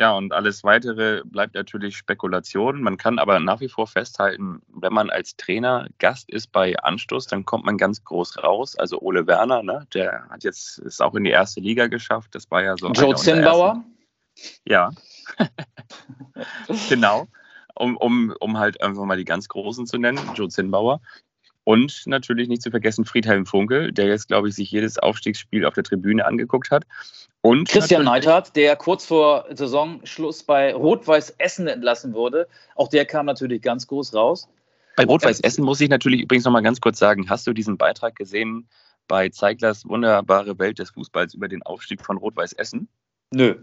Ja, 0.00 0.12
und 0.12 0.32
alles 0.32 0.64
weitere 0.64 1.20
bleibt 1.26 1.54
natürlich 1.54 1.94
Spekulation. 1.94 2.80
Man 2.80 2.96
kann 2.96 3.18
aber 3.18 3.38
nach 3.38 3.60
wie 3.60 3.68
vor 3.68 3.86
festhalten, 3.86 4.62
wenn 4.68 4.94
man 4.94 5.10
als 5.10 5.36
Trainer 5.36 5.88
Gast 5.98 6.30
ist 6.30 6.50
bei 6.52 6.74
Anstoß, 6.78 7.26
dann 7.26 7.44
kommt 7.44 7.66
man 7.66 7.76
ganz 7.76 8.02
groß 8.02 8.42
raus. 8.42 8.78
Also 8.78 8.98
Ole 9.00 9.26
Werner, 9.26 9.62
ne, 9.62 9.86
der 9.92 10.26
hat 10.30 10.42
jetzt 10.42 10.78
ist 10.78 11.02
auch 11.02 11.14
in 11.16 11.24
die 11.24 11.30
erste 11.30 11.60
Liga 11.60 11.88
geschafft. 11.88 12.34
Das 12.34 12.50
war 12.50 12.62
ja 12.62 12.78
so. 12.78 12.90
Joe 12.92 13.14
Zinnbauer? 13.14 13.84
Ja. 14.64 14.90
genau. 16.88 17.28
Um, 17.74 17.98
um, 17.98 18.34
um 18.40 18.56
halt 18.56 18.82
einfach 18.82 19.04
mal 19.04 19.18
die 19.18 19.26
ganz 19.26 19.48
Großen 19.48 19.86
zu 19.86 19.98
nennen, 19.98 20.18
Joe 20.34 20.48
Zinnbauer. 20.48 21.02
Und 21.64 22.06
natürlich 22.06 22.48
nicht 22.48 22.62
zu 22.62 22.70
vergessen 22.70 23.04
Friedhelm 23.04 23.44
Funkel, 23.44 23.92
der 23.92 24.06
jetzt, 24.06 24.28
glaube 24.28 24.48
ich, 24.48 24.54
sich 24.54 24.70
jedes 24.70 24.98
Aufstiegsspiel 24.98 25.66
auf 25.66 25.74
der 25.74 25.84
Tribüne 25.84 26.24
angeguckt 26.24 26.70
hat. 26.70 26.86
Und 27.42 27.68
Christian 27.68 28.04
Neidhardt, 28.04 28.54
der 28.54 28.76
kurz 28.76 29.06
vor 29.06 29.46
Saisonschluss 29.50 30.42
bei 30.42 30.74
Rot-Weiß 30.74 31.36
Essen 31.38 31.68
entlassen 31.68 32.12
wurde. 32.12 32.48
Auch 32.74 32.88
der 32.88 33.06
kam 33.06 33.26
natürlich 33.26 33.62
ganz 33.62 33.86
groß 33.86 34.14
raus. 34.14 34.48
Bei 34.96 35.04
Rot-Weiß 35.04 35.40
Essen 35.40 35.64
muss 35.64 35.80
ich 35.80 35.88
natürlich 35.88 36.20
übrigens 36.20 36.44
noch 36.44 36.52
mal 36.52 36.60
ganz 36.60 36.80
kurz 36.80 36.98
sagen, 36.98 37.30
hast 37.30 37.46
du 37.46 37.54
diesen 37.54 37.78
Beitrag 37.78 38.14
gesehen 38.16 38.68
bei 39.08 39.30
Zeiglers 39.30 39.88
wunderbare 39.88 40.58
Welt 40.58 40.78
des 40.78 40.90
Fußballs 40.90 41.34
über 41.34 41.48
den 41.48 41.62
Aufstieg 41.62 42.04
von 42.04 42.18
Rot-Weiß 42.18 42.52
Essen? 42.52 42.88
Nö. 43.30 43.56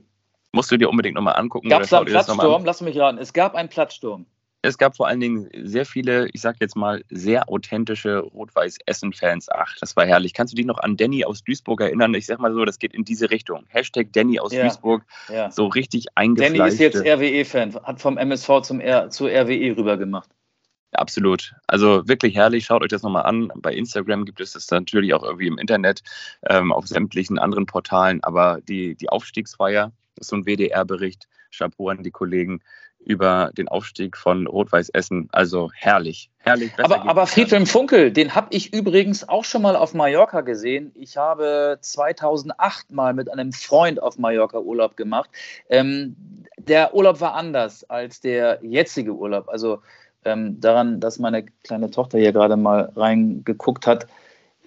Musst 0.53 0.71
du 0.71 0.77
dir 0.77 0.89
unbedingt 0.89 1.15
nochmal 1.15 1.35
angucken. 1.35 1.69
Gab 1.69 1.83
es 1.83 1.89
da 1.89 1.97
einen 1.97 2.07
Platzsturm? 2.07 2.65
Lass 2.65 2.81
mich 2.81 2.97
raten. 2.97 3.19
Es 3.19 3.31
gab 3.31 3.53
einen 3.53 3.69
Platzsturm 3.69 4.25
es 4.67 4.77
gab 4.77 4.95
vor 4.95 5.07
allen 5.07 5.19
Dingen 5.19 5.49
sehr 5.63 5.85
viele, 5.85 6.29
ich 6.33 6.41
sag 6.41 6.57
jetzt 6.59 6.75
mal, 6.75 7.03
sehr 7.09 7.49
authentische 7.49 8.19
Rot-Weiß-Essen-Fans. 8.19 9.47
Ach, 9.49 9.75
das 9.79 9.95
war 9.95 10.05
herrlich. 10.05 10.33
Kannst 10.33 10.53
du 10.53 10.55
dich 10.55 10.65
noch 10.65 10.79
an 10.79 10.97
Danny 10.97 11.23
aus 11.23 11.43
Duisburg 11.43 11.81
erinnern? 11.81 12.13
Ich 12.13 12.25
sag 12.25 12.39
mal 12.39 12.53
so, 12.53 12.65
das 12.65 12.77
geht 12.77 12.93
in 12.93 13.05
diese 13.05 13.31
Richtung. 13.31 13.65
Hashtag 13.69 14.11
Danny 14.11 14.39
aus 14.39 14.51
ja, 14.51 14.63
Duisburg. 14.63 15.03
Ja. 15.29 15.49
So 15.51 15.67
richtig 15.67 16.07
eingefleischt. 16.15 16.59
Danny 16.59 16.69
ist 16.69 16.79
jetzt 16.79 16.97
RWE-Fan, 16.97 17.75
hat 17.83 18.01
vom 18.01 18.17
MSV 18.17 18.61
zum 18.61 18.79
R 18.79 19.09
zu 19.09 19.25
RWE 19.27 19.77
rübergemacht. 19.77 20.29
Absolut. 20.91 21.53
Also 21.67 22.07
wirklich 22.07 22.35
herrlich. 22.35 22.65
Schaut 22.65 22.81
euch 22.81 22.89
das 22.89 23.03
nochmal 23.03 23.25
an. 23.25 23.51
Bei 23.55 23.73
Instagram 23.73 24.25
gibt 24.25 24.41
es 24.41 24.53
das 24.53 24.69
natürlich 24.71 25.13
auch 25.13 25.23
irgendwie 25.23 25.47
im 25.47 25.57
Internet, 25.57 26.01
ähm, 26.49 26.71
auf 26.71 26.87
sämtlichen 26.87 27.39
anderen 27.39 27.65
Portalen. 27.65 28.23
Aber 28.23 28.59
die, 28.67 28.95
die 28.95 29.09
Aufstiegsfeier, 29.09 29.91
das 30.15 30.25
ist 30.25 30.29
so 30.29 30.35
ein 30.35 30.45
WDR-Bericht. 30.45 31.27
Chapeau 31.55 31.89
an 31.89 32.03
die 32.03 32.11
Kollegen 32.11 32.61
über 32.99 33.51
den 33.57 33.67
Aufstieg 33.67 34.17
von 34.17 34.47
Rot-Weiß 34.47 34.89
Essen. 34.89 35.29
Also 35.31 35.69
herrlich, 35.73 36.29
herrlich. 36.39 36.71
aber 36.77 37.07
aber 37.07 37.25
Friedhelm 37.27 37.65
Funkel, 37.65 38.11
den 38.11 38.35
habe 38.35 38.47
ich 38.51 38.73
übrigens 38.73 39.27
auch 39.27 39.45
schon 39.45 39.61
mal 39.61 39.75
auf 39.75 39.93
Mallorca 39.93 40.41
gesehen. 40.41 40.91
Ich 40.93 41.15
habe 41.15 41.77
2008 41.79 42.91
mal 42.91 43.13
mit 43.13 43.31
einem 43.31 43.53
Freund 43.53 44.01
auf 44.01 44.17
Mallorca 44.17 44.59
Urlaub 44.59 44.97
gemacht. 44.97 45.29
Ähm, 45.69 46.15
der 46.57 46.93
Urlaub 46.93 47.21
war 47.21 47.33
anders 47.35 47.89
als 47.89 48.19
der 48.19 48.59
jetzige 48.61 49.13
Urlaub. 49.13 49.47
Also 49.47 49.81
ähm, 50.25 50.59
daran, 50.59 50.99
dass 50.99 51.19
meine 51.19 51.45
kleine 51.63 51.89
Tochter 51.89 52.19
hier 52.19 52.33
gerade 52.33 52.57
mal 52.57 52.91
reingeguckt 52.95 53.87
hat, 53.87 54.07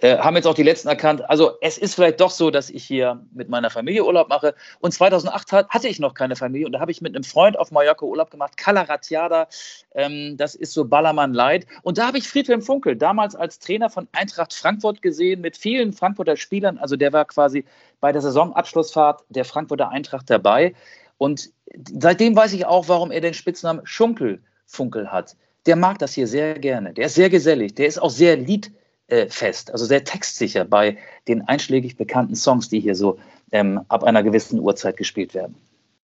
äh, 0.00 0.18
haben 0.18 0.36
jetzt 0.36 0.46
auch 0.46 0.54
die 0.54 0.62
letzten 0.62 0.88
erkannt. 0.88 1.28
Also 1.28 1.52
es 1.60 1.78
ist 1.78 1.94
vielleicht 1.94 2.20
doch 2.20 2.30
so, 2.30 2.50
dass 2.50 2.70
ich 2.70 2.84
hier 2.84 3.24
mit 3.32 3.48
meiner 3.48 3.70
Familie 3.70 4.04
Urlaub 4.04 4.28
mache. 4.28 4.54
Und 4.80 4.92
2008 4.92 5.52
hat, 5.52 5.68
hatte 5.68 5.88
ich 5.88 5.98
noch 6.00 6.14
keine 6.14 6.36
Familie 6.36 6.66
und 6.66 6.72
da 6.72 6.80
habe 6.80 6.90
ich 6.90 7.00
mit 7.00 7.14
einem 7.14 7.24
Freund 7.24 7.58
auf 7.58 7.70
Mallorca 7.70 8.04
Urlaub 8.04 8.30
gemacht, 8.30 8.56
Calaratiada. 8.56 9.48
Ähm, 9.94 10.36
das 10.36 10.54
ist 10.54 10.72
so 10.72 10.84
Ballermann 10.84 11.34
Light. 11.34 11.66
Und 11.82 11.98
da 11.98 12.06
habe 12.06 12.18
ich 12.18 12.28
Friedhelm 12.28 12.62
Funkel 12.62 12.96
damals 12.96 13.34
als 13.34 13.58
Trainer 13.58 13.90
von 13.90 14.08
Eintracht 14.12 14.54
Frankfurt 14.54 15.02
gesehen 15.02 15.40
mit 15.40 15.56
vielen 15.56 15.92
Frankfurter 15.92 16.36
Spielern. 16.36 16.78
Also 16.78 16.96
der 16.96 17.12
war 17.12 17.24
quasi 17.24 17.64
bei 18.00 18.12
der 18.12 18.22
Saisonabschlussfahrt 18.22 19.24
der 19.28 19.44
Frankfurter 19.44 19.90
Eintracht 19.90 20.30
dabei. 20.30 20.74
Und 21.18 21.50
seitdem 21.98 22.34
weiß 22.34 22.54
ich 22.54 22.64
auch, 22.64 22.88
warum 22.88 23.10
er 23.10 23.20
den 23.20 23.34
Spitznamen 23.34 23.82
Schunkel 23.84 24.42
Funkel 24.64 25.12
hat. 25.12 25.36
Der 25.66 25.76
mag 25.76 25.98
das 25.98 26.14
hier 26.14 26.26
sehr 26.26 26.58
gerne. 26.58 26.94
Der 26.94 27.06
ist 27.06 27.14
sehr 27.14 27.28
gesellig. 27.28 27.74
Der 27.74 27.86
ist 27.86 28.00
auch 28.00 28.10
sehr 28.10 28.36
lied 28.36 28.72
äh, 29.10 29.28
fest, 29.28 29.70
also 29.70 29.84
sehr 29.84 30.04
textsicher 30.04 30.64
bei 30.64 30.98
den 31.28 31.42
einschlägig 31.42 31.96
bekannten 31.96 32.34
Songs, 32.36 32.68
die 32.68 32.80
hier 32.80 32.94
so 32.94 33.18
ähm, 33.52 33.80
ab 33.88 34.04
einer 34.04 34.22
gewissen 34.22 34.60
Uhrzeit 34.60 34.96
gespielt 34.96 35.34
werden. 35.34 35.56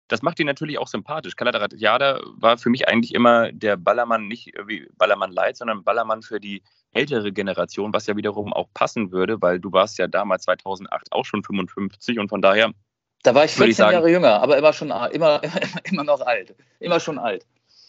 Das 0.08 0.22
macht 0.22 0.40
ihn 0.40 0.48
natürlich 0.48 0.78
auch 0.78 0.88
sympathisch. 0.88 1.36
Kaladerat 1.36 1.74
Jada 1.74 2.20
war 2.38 2.58
für 2.58 2.70
mich 2.70 2.88
eigentlich 2.88 3.14
immer 3.14 3.52
der 3.52 3.78
Ballermann, 3.78 4.28
nicht 4.28 4.54
wie 4.68 4.88
Ballermann 4.98 5.32
Light, 5.32 5.58
sondern 5.58 5.84
Ballermann 5.84 6.22
für 6.22 6.40
die 6.40 6.62
ältere 6.92 7.32
Generation, 7.32 7.94
was 7.94 8.08
ja 8.08 8.16
wiederum 8.16 8.54
auch 8.54 8.68
passen 8.74 9.12
würde, 9.12 9.42
weil 9.42 9.60
du 9.60 9.72
warst 9.72 9.98
ja 9.98 10.08
damals 10.08 10.44
2008 10.44 11.12
auch 11.12 11.26
schon 11.26 11.44
55 11.44 12.20
und 12.20 12.30
von 12.30 12.42
daher. 12.42 12.72
Da 13.24 13.34
war 13.34 13.46
ich 13.46 13.52
14 13.52 13.70
ich 13.70 13.78
sagen, 13.78 13.94
Jahre 13.94 14.12
jünger, 14.12 14.42
aber 14.42 14.58
immer 14.58 14.74
schon 14.74 14.90
immer, 14.90 15.12
immer, 15.12 15.42
immer 15.84 16.04
noch 16.04 16.22
alt. 16.22 16.56
Immer 16.80 17.00
schon 17.00 17.18
alt. 17.18 17.46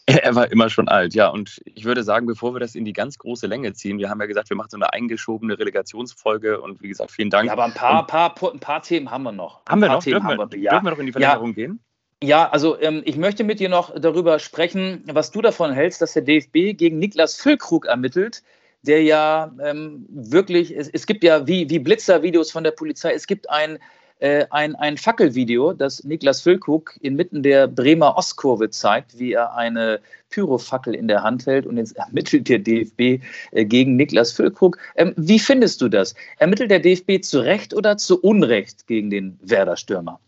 Er 0.23 0.35
war 0.35 0.51
immer 0.53 0.69
schon 0.69 0.89
alt, 0.89 1.15
ja. 1.15 1.29
Und 1.29 1.63
ich 1.65 1.85
würde 1.85 2.03
sagen, 2.03 2.27
bevor 2.27 2.55
wir 2.55 2.61
das 2.61 2.75
in 2.75 2.85
die 2.85 2.93
ganz 2.93 3.19
große 3.19 3.47
Länge 3.47 3.73
ziehen, 3.73 3.99
wir 3.99 4.11
haben 4.11 4.21
ja 4.21 4.27
gesagt, 4.27 4.51
wir 4.51 4.57
machen 4.57 4.69
so 4.71 4.77
eine 4.77 4.93
eingeschobene 4.93 5.59
Relegationsfolge 5.59 6.61
und 6.61 6.83
wie 6.83 6.89
gesagt, 6.89 7.11
vielen 7.11 7.31
Dank. 7.31 7.47
Ja, 7.47 7.53
aber 7.53 7.65
ein 7.65 7.75
paar, 7.75 8.07
paar, 8.07 8.35
ein 8.53 8.61
paar 8.61 8.83
Themen 8.83 9.11
haben 9.11 9.23
wir 9.23 9.33
noch. 9.33 9.65
Haben 9.67 9.81
wir 9.81 9.89
noch? 9.89 10.05
Dürfen 10.05 10.29
wir, 10.29 10.51
wir, 10.51 10.59
ja. 10.59 10.73
dürfen 10.73 10.85
wir 10.85 10.91
noch 10.91 10.99
in 10.99 11.07
die 11.07 11.13
Verlängerung 11.13 11.49
ja. 11.51 11.55
gehen? 11.55 11.81
Ja, 12.23 12.49
also 12.49 12.81
ähm, 12.81 13.03
ich 13.05 13.17
möchte 13.17 13.45
mit 13.45 13.61
dir 13.61 13.69
noch 13.69 13.99
darüber 13.99 14.39
sprechen, 14.39 15.05
was 15.13 15.31
du 15.31 15.43
davon 15.43 15.73
hältst, 15.73 16.01
dass 16.01 16.13
der 16.13 16.23
DFB 16.23 16.77
gegen 16.77 16.99
Niklas 16.99 17.37
Füllkrug 17.37 17.87
ermittelt, 17.87 18.43
der 18.83 19.03
ja 19.03 19.55
ähm, 19.63 20.07
wirklich, 20.09 20.75
es, 20.77 20.89
es, 20.89 21.07
gibt 21.07 21.25
ja 21.25 21.47
wie, 21.47 21.69
wie 21.69 21.79
Blitzer-Videos 21.79 22.51
von 22.51 22.65
der 22.65 22.71
Polizei, 22.71 23.13
es 23.13 23.27
gibt 23.27 23.51
ein 23.51 23.79
äh, 24.25 24.47
ein, 24.49 24.75
ein 24.77 24.97
Fackelvideo, 24.97 25.75
das 25.75 26.03
Niklas 26.03 26.41
Füllkrug 26.41 26.97
inmitten 27.03 27.43
der 27.43 27.69
Bremer 27.69 28.17
Ostkurve 28.17 28.71
zeigt, 28.71 29.19
wie 29.19 29.35
er 29.35 29.55
eine 29.55 30.01
Pyrofackel 30.31 30.95
in 30.95 31.09
der 31.09 31.23
Hand 31.23 31.45
hält 31.45 31.67
und 31.67 31.77
jetzt 31.77 31.95
ermittelt 31.99 32.49
der 32.49 32.59
DFB 32.59 33.23
äh, 33.51 33.67
gegen 33.67 33.97
Niklas 33.97 34.33
Füllkrug. 34.33 34.79
Ähm, 34.97 35.13
wie 35.19 35.39
findest 35.39 35.83
du 35.83 35.91
das? 35.91 36.15
Ermittelt 36.39 36.71
der 36.71 36.81
DFB 36.81 37.23
zu 37.23 37.41
Recht 37.41 37.75
oder 37.75 37.99
zu 37.99 38.19
Unrecht 38.19 38.87
gegen 38.87 39.11
den 39.11 39.39
Werder-Stürmer? 39.43 40.19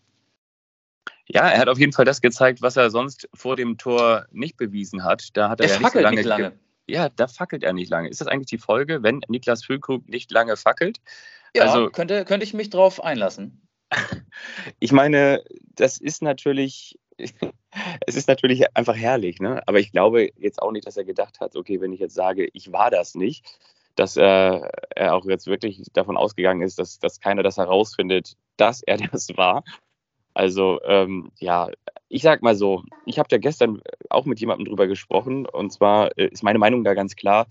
Ja, 1.29 1.49
er 1.49 1.59
hat 1.59 1.69
auf 1.69 1.79
jeden 1.79 1.95
Fall 1.95 2.05
das 2.05 2.21
gezeigt, 2.21 2.61
was 2.61 2.77
er 2.77 2.91
sonst 2.91 3.31
vor 3.33 3.57
dem 3.57 3.79
Tor 3.79 4.27
nicht 4.31 4.59
bewiesen 4.59 5.05
hat. 5.05 5.31
Da 5.33 5.49
hat 5.49 5.61
er, 5.61 5.69
er 5.69 5.73
ja 5.73 5.79
nicht 5.81 5.93
so 5.93 6.01
lange. 6.01 6.17
Nicht 6.17 6.27
lange. 6.27 6.53
Ja, 6.87 7.09
da 7.09 7.29
fackelt 7.29 7.65
er 7.65 7.73
nicht 7.73 7.89
lange. 7.89 8.11
Ist 8.11 8.21
das 8.21 8.29
eigentlich 8.29 8.47
die 8.47 8.59
Folge, 8.59 9.03
wenn 9.03 9.23
Niklas 9.29 9.65
Füllkrug 9.65 10.07
nicht 10.07 10.31
lange 10.31 10.59
fackelt? 10.59 11.01
Ja, 11.55 11.63
also, 11.63 11.89
könnte, 11.89 12.27
könnte 12.27 12.45
ich 12.45 12.53
mich 12.53 12.69
drauf 12.69 13.03
einlassen. 13.03 13.66
Ich 14.81 14.93
meine, 14.93 15.43
das 15.75 15.99
ist 15.99 16.23
natürlich, 16.23 16.99
es 18.07 18.17
ist 18.17 18.29
natürlich 18.29 18.77
einfach 18.77 18.97
herrlich, 18.97 19.41
ne? 19.41 19.63
aber 19.67 19.79
ich 19.79 19.93
glaube 19.93 20.31
jetzt 20.37 20.61
auch 20.61 20.73
nicht, 20.73 20.87
dass 20.87 20.97
er 20.97 21.05
gedacht 21.05 21.41
hat, 21.41 21.57
okay, 21.57 21.81
wenn 21.81 21.93
ich 21.93 22.01
jetzt 22.01 22.15
sage, 22.15 22.49
ich 22.53 22.73
war 22.73 22.91
das 22.91 23.15
nicht, 23.15 23.45
dass 23.95 24.17
äh, 24.17 24.61
er 24.95 25.15
auch 25.15 25.25
jetzt 25.25 25.47
wirklich 25.47 25.83
davon 25.93 26.17
ausgegangen 26.17 26.63
ist, 26.63 26.79
dass, 26.79 26.99
dass 26.99 27.21
keiner 27.21 27.43
das 27.43 27.57
herausfindet, 27.57 28.37
dass 28.57 28.83
er 28.83 28.97
das 29.13 29.29
war. 29.37 29.65
Also 30.35 30.81
ähm, 30.85 31.33
ja, 31.39 31.71
ich 32.09 32.23
sag 32.23 32.43
mal 32.43 32.55
so, 32.55 32.83
ich 33.07 33.19
habe 33.19 33.29
da 33.29 33.39
gestern 33.39 33.81
auch 34.11 34.27
mit 34.27 34.39
jemandem 34.39 34.67
drüber 34.67 34.87
gesprochen 34.87 35.47
und 35.47 35.73
zwar 35.73 36.17
äh, 36.19 36.29
ist 36.29 36.43
meine 36.43 36.59
Meinung 36.59 36.85
da 36.85 36.93
ganz 36.93 37.17
klar, 37.17 37.47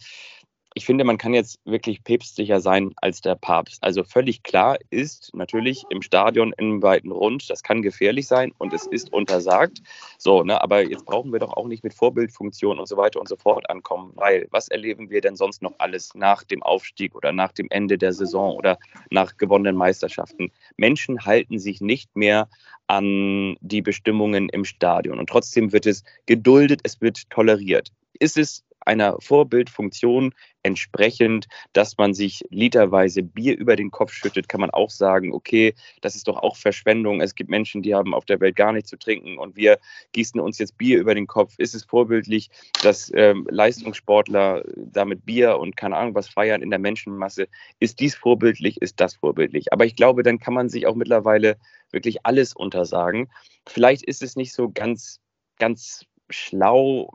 ich 0.78 0.86
finde, 0.86 1.06
man 1.06 1.18
kann 1.18 1.34
jetzt 1.34 1.62
wirklich 1.64 2.04
päpstlicher 2.04 2.60
sein 2.60 2.92
als 2.98 3.22
der 3.22 3.36
Papst. 3.36 3.82
Also 3.82 4.04
völlig 4.04 4.44
klar 4.44 4.78
ist 4.90 5.34
natürlich 5.34 5.86
im 5.90 6.02
Stadion 6.02 6.54
im 6.58 6.84
weiten 6.84 7.12
Rund, 7.12 7.50
das 7.50 7.64
kann 7.64 7.82
gefährlich 7.82 8.28
sein 8.28 8.52
und 8.58 8.74
es 8.74 8.86
ist 8.86 9.14
untersagt. 9.14 9.82
So, 10.18 10.44
ne, 10.44 10.62
aber 10.62 10.84
jetzt 10.84 11.06
brauchen 11.06 11.32
wir 11.32 11.40
doch 11.40 11.54
auch 11.54 11.70
nicht 11.70 11.86
mit 11.86 11.94
Vorbildfunktion 11.94 12.78
und 12.78 12.90
so 12.90 12.98
weiter 12.98 13.22
und 13.22 13.30
so 13.30 13.38
fort 13.38 13.70
ankommen, 13.70 14.12
weil 14.16 14.50
was 14.52 14.68
erleben 14.68 15.10
wir 15.10 15.22
denn 15.22 15.38
sonst 15.38 15.62
noch 15.62 15.76
alles 15.78 16.14
nach 16.14 16.44
dem 16.44 16.62
Aufstieg 16.62 17.16
oder 17.16 17.32
nach 17.32 17.54
dem 17.54 17.68
Ende 17.70 17.98
der 17.98 18.12
Saison 18.12 18.54
oder 18.58 18.78
nach 19.10 19.38
gewonnenen 19.38 19.78
Meisterschaften? 19.78 20.52
Menschen 20.76 21.24
halten 21.26 21.58
sich 21.58 21.80
nicht 21.80 22.14
mehr 22.18 22.50
an 22.88 23.56
die 23.62 23.82
Bestimmungen 23.82 24.50
im 24.50 24.66
Stadion 24.66 25.20
und 25.20 25.30
trotzdem 25.30 25.72
wird 25.72 25.86
es 25.86 26.04
geduldet, 26.26 26.82
es 26.84 27.00
wird 27.00 27.30
toleriert. 27.30 27.94
Ist 28.20 28.38
es 28.38 28.66
einer 28.86 29.18
Vorbildfunktion 29.20 30.34
entsprechend, 30.64 31.48
dass 31.74 31.98
man 31.98 32.14
sich 32.14 32.44
literweise 32.50 33.22
Bier 33.22 33.58
über 33.58 33.76
den 33.76 33.92
Kopf 33.92 34.14
schüttet, 34.14 34.50
kann 34.50 34.62
man 34.62 34.72
auch 34.72 34.90
sagen, 34.90 35.32
okay, 35.32 35.76
das 36.02 36.16
ist 36.16 36.28
doch 36.28 36.38
auch 36.38 36.56
Verschwendung. 36.56 37.22
Es 37.22 37.36
gibt 37.36 37.52
Menschen, 37.52 37.84
die 37.84 37.94
haben 37.94 38.16
auf 38.16 38.26
der 38.26 38.40
Welt 38.40 38.56
gar 38.56 38.74
nichts 38.74 38.90
zu 38.90 38.98
trinken 38.98 39.38
und 39.38 39.56
wir 39.56 39.78
gießen 40.14 40.40
uns 40.40 40.58
jetzt 40.58 40.78
Bier 40.78 41.00
über 41.00 41.14
den 41.14 41.28
Kopf. 41.28 41.54
Ist 41.58 41.76
es 41.76 41.84
vorbildlich, 41.84 42.50
dass 42.82 43.12
ähm, 43.14 43.48
Leistungssportler 43.50 44.64
damit 44.76 45.26
Bier 45.26 45.60
und 45.60 45.78
keine 45.78 45.98
Ahnung 45.98 46.16
was 46.16 46.30
feiern 46.30 46.64
in 46.64 46.72
der 46.72 46.80
Menschenmasse? 46.80 47.48
Ist 47.80 48.00
dies 48.00 48.16
vorbildlich? 48.16 48.82
Ist 48.82 49.00
das 49.00 49.16
vorbildlich? 49.16 49.72
Aber 49.72 49.86
ich 49.86 49.96
glaube, 49.96 50.24
dann 50.24 50.40
kann 50.40 50.56
man 50.56 50.70
sich 50.70 50.88
auch 50.88 50.96
mittlerweile 50.96 51.58
wirklich 51.92 52.26
alles 52.26 52.54
untersagen. 52.56 53.30
Vielleicht 53.68 54.04
ist 54.04 54.24
es 54.24 54.36
nicht 54.36 54.54
so 54.54 54.70
ganz, 54.70 55.20
ganz 55.60 56.06
schlau, 56.30 57.14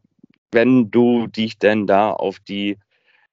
wenn 0.52 0.90
du 0.90 1.26
dich 1.26 1.58
denn 1.58 1.86
da 1.86 2.10
auf 2.12 2.38
die, 2.40 2.78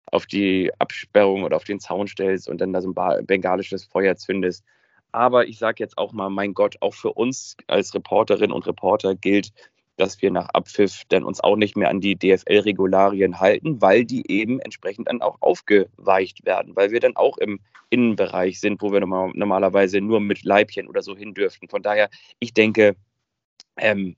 auf 0.05 0.25
die 0.25 0.71
Absperrung 0.79 1.43
oder 1.43 1.55
auf 1.55 1.63
den 1.63 1.79
Zaun 1.79 2.07
stellst 2.07 2.49
und 2.49 2.61
dann 2.61 2.73
da 2.73 2.81
so 2.81 2.93
ein 2.93 3.25
bengalisches 3.25 3.85
Feuer 3.85 4.15
zündest. 4.15 4.63
Aber 5.11 5.47
ich 5.47 5.57
sage 5.57 5.83
jetzt 5.83 5.97
auch 5.97 6.13
mal, 6.13 6.29
mein 6.29 6.53
Gott, 6.53 6.77
auch 6.81 6.93
für 6.93 7.13
uns 7.13 7.57
als 7.67 7.93
Reporterinnen 7.93 8.51
und 8.51 8.67
Reporter 8.67 9.15
gilt, 9.15 9.51
dass 9.95 10.21
wir 10.21 10.29
nach 10.31 10.49
Abpfiff 10.49 11.03
dann 11.09 11.23
uns 11.23 11.41
auch 11.41 11.55
nicht 11.55 11.75
mehr 11.75 11.89
an 11.89 11.99
die 11.99 12.15
DFL-Regularien 12.15 13.39
halten, 13.39 13.81
weil 13.81 14.05
die 14.05 14.29
eben 14.29 14.59
entsprechend 14.59 15.07
dann 15.07 15.21
auch 15.21 15.37
aufgeweicht 15.41 16.45
werden, 16.45 16.75
weil 16.75 16.91
wir 16.91 16.99
dann 16.99 17.15
auch 17.15 17.37
im 17.39 17.59
Innenbereich 17.89 18.59
sind, 18.59 18.81
wo 18.81 18.91
wir 18.91 18.99
normalerweise 18.99 19.99
nur 19.99 20.19
mit 20.19 20.43
Leibchen 20.43 20.87
oder 20.87 21.01
so 21.01 21.17
hin 21.17 21.33
dürften. 21.33 21.67
Von 21.67 21.81
daher, 21.81 22.09
ich 22.39 22.53
denke, 22.53 22.95
ähm, 23.77 24.15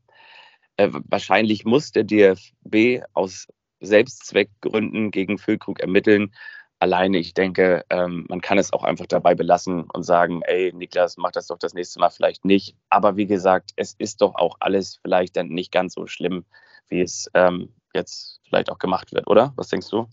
äh, 0.80 0.90
wahrscheinlich 1.10 1.66
muss 1.66 1.92
der 1.92 2.06
DFB 2.06 3.04
aus 3.14 3.48
Selbstzweckgründen 3.82 5.12
gegen 5.12 5.38
Füllkrug 5.38 5.82
ermitteln. 5.82 6.34
Alleine, 6.80 7.18
ich 7.18 7.34
denke, 7.34 7.84
ähm, 7.90 8.26
man 8.30 8.40
kann 8.40 8.58
es 8.58 8.72
auch 8.72 8.86
einfach 8.86 9.06
dabei 9.06 9.36
belassen 9.36 9.84
und 9.92 10.04
sagen, 10.04 10.42
ey, 10.44 10.72
Niklas, 10.74 11.18
mach 11.18 11.32
das 11.32 11.48
doch 11.48 11.58
das 11.58 11.74
nächste 11.74 12.00
Mal 12.00 12.10
vielleicht 12.10 12.46
nicht. 12.46 12.78
Aber 12.90 13.18
wie 13.18 13.28
gesagt, 13.28 13.72
es 13.76 13.94
ist 13.98 14.22
doch 14.22 14.36
auch 14.36 14.56
alles 14.62 15.00
vielleicht 15.02 15.36
dann 15.36 15.50
nicht 15.50 15.74
ganz 15.74 15.96
so 15.96 16.08
schlimm, 16.08 16.46
wie 16.88 17.02
es 17.02 17.30
ähm, 17.34 17.74
jetzt 17.94 18.40
vielleicht 18.48 18.72
auch 18.72 18.80
gemacht 18.80 19.12
wird, 19.12 19.28
oder? 19.28 19.52
Was 19.58 19.68
denkst 19.68 19.90
du? 19.90 20.08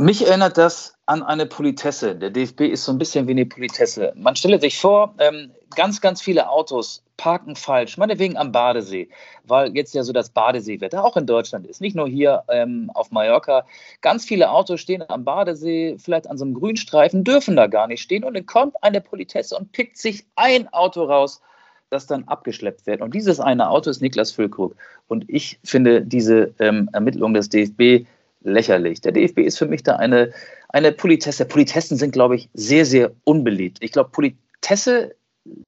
Mich 0.00 0.24
erinnert 0.24 0.56
das 0.56 0.94
an 1.06 1.24
eine 1.24 1.44
Politesse. 1.44 2.14
Der 2.14 2.30
DFB 2.30 2.60
ist 2.60 2.84
so 2.84 2.92
ein 2.92 2.98
bisschen 2.98 3.26
wie 3.26 3.32
eine 3.32 3.46
Politesse. 3.46 4.12
Man 4.14 4.36
stelle 4.36 4.60
sich 4.60 4.78
vor, 4.78 5.16
ähm, 5.18 5.50
ganz, 5.74 6.00
ganz 6.00 6.22
viele 6.22 6.48
Autos 6.48 7.02
parken 7.16 7.56
falsch, 7.56 7.98
meinetwegen 7.98 8.36
am 8.36 8.52
Badesee, 8.52 9.08
weil 9.42 9.74
jetzt 9.74 9.96
ja 9.96 10.04
so 10.04 10.12
das 10.12 10.30
Badeseewetter 10.30 11.04
auch 11.04 11.16
in 11.16 11.26
Deutschland 11.26 11.66
ist, 11.66 11.80
nicht 11.80 11.96
nur 11.96 12.06
hier 12.06 12.44
ähm, 12.48 12.92
auf 12.94 13.10
Mallorca. 13.10 13.66
Ganz 14.00 14.24
viele 14.24 14.52
Autos 14.52 14.80
stehen 14.80 15.02
am 15.08 15.24
Badesee, 15.24 15.96
vielleicht 15.98 16.30
an 16.30 16.38
so 16.38 16.44
einem 16.44 16.54
Grünstreifen, 16.54 17.24
dürfen 17.24 17.56
da 17.56 17.66
gar 17.66 17.88
nicht 17.88 18.00
stehen 18.00 18.22
und 18.22 18.34
dann 18.34 18.46
kommt 18.46 18.76
eine 18.84 19.00
Politesse 19.00 19.56
und 19.56 19.72
pickt 19.72 19.98
sich 19.98 20.26
ein 20.36 20.72
Auto 20.72 21.02
raus, 21.02 21.42
das 21.90 22.06
dann 22.06 22.22
abgeschleppt 22.28 22.86
wird. 22.86 23.00
Und 23.00 23.16
dieses 23.16 23.40
eine 23.40 23.68
Auto 23.68 23.90
ist 23.90 24.00
Niklas 24.00 24.30
Füllkrug. 24.30 24.76
Und 25.08 25.24
ich 25.26 25.58
finde 25.64 26.02
diese 26.02 26.54
ähm, 26.60 26.88
Ermittlung 26.92 27.34
des 27.34 27.48
DFB 27.48 28.06
lächerlich. 28.40 29.00
Der 29.00 29.12
DFB 29.12 29.38
ist 29.38 29.58
für 29.58 29.66
mich 29.66 29.82
da 29.82 29.96
eine, 29.96 30.32
eine 30.68 30.92
Politesse. 30.92 31.44
Politessen 31.44 31.96
sind, 31.96 32.12
glaube 32.12 32.36
ich, 32.36 32.48
sehr, 32.54 32.84
sehr 32.84 33.12
unbeliebt. 33.24 33.78
Ich 33.80 33.92
glaube, 33.92 34.10
Politesse, 34.10 35.14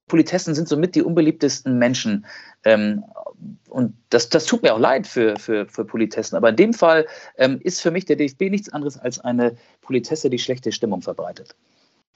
Politessen 0.09 0.55
sind 0.55 0.69
somit 0.69 0.95
die 0.95 1.03
unbeliebtesten 1.03 1.79
Menschen 1.79 2.27
ähm, 2.65 3.05
und 3.69 3.97
das, 4.11 4.29
das 4.29 4.47
tut 4.47 4.63
mir 4.63 4.75
auch 4.75 4.79
leid 4.79 5.07
für, 5.07 5.37
für, 5.39 5.67
für 5.67 5.85
Politessen, 5.85 6.37
aber 6.37 6.51
in 6.51 6.57
dem 6.57 6.75
Fall 6.75 7.07
ähm, 7.37 7.61
ist 7.63 7.81
für 7.81 7.91
mich 7.91 8.05
der 8.05 8.17
DFB 8.17 8.43
nichts 8.51 8.69
anderes 8.69 8.99
als 8.99 9.21
eine 9.21 9.57
Politesse, 9.81 10.29
die 10.31 10.39
schlechte 10.39 10.73
Stimmung 10.73 11.03
verbreitet. 11.03 11.57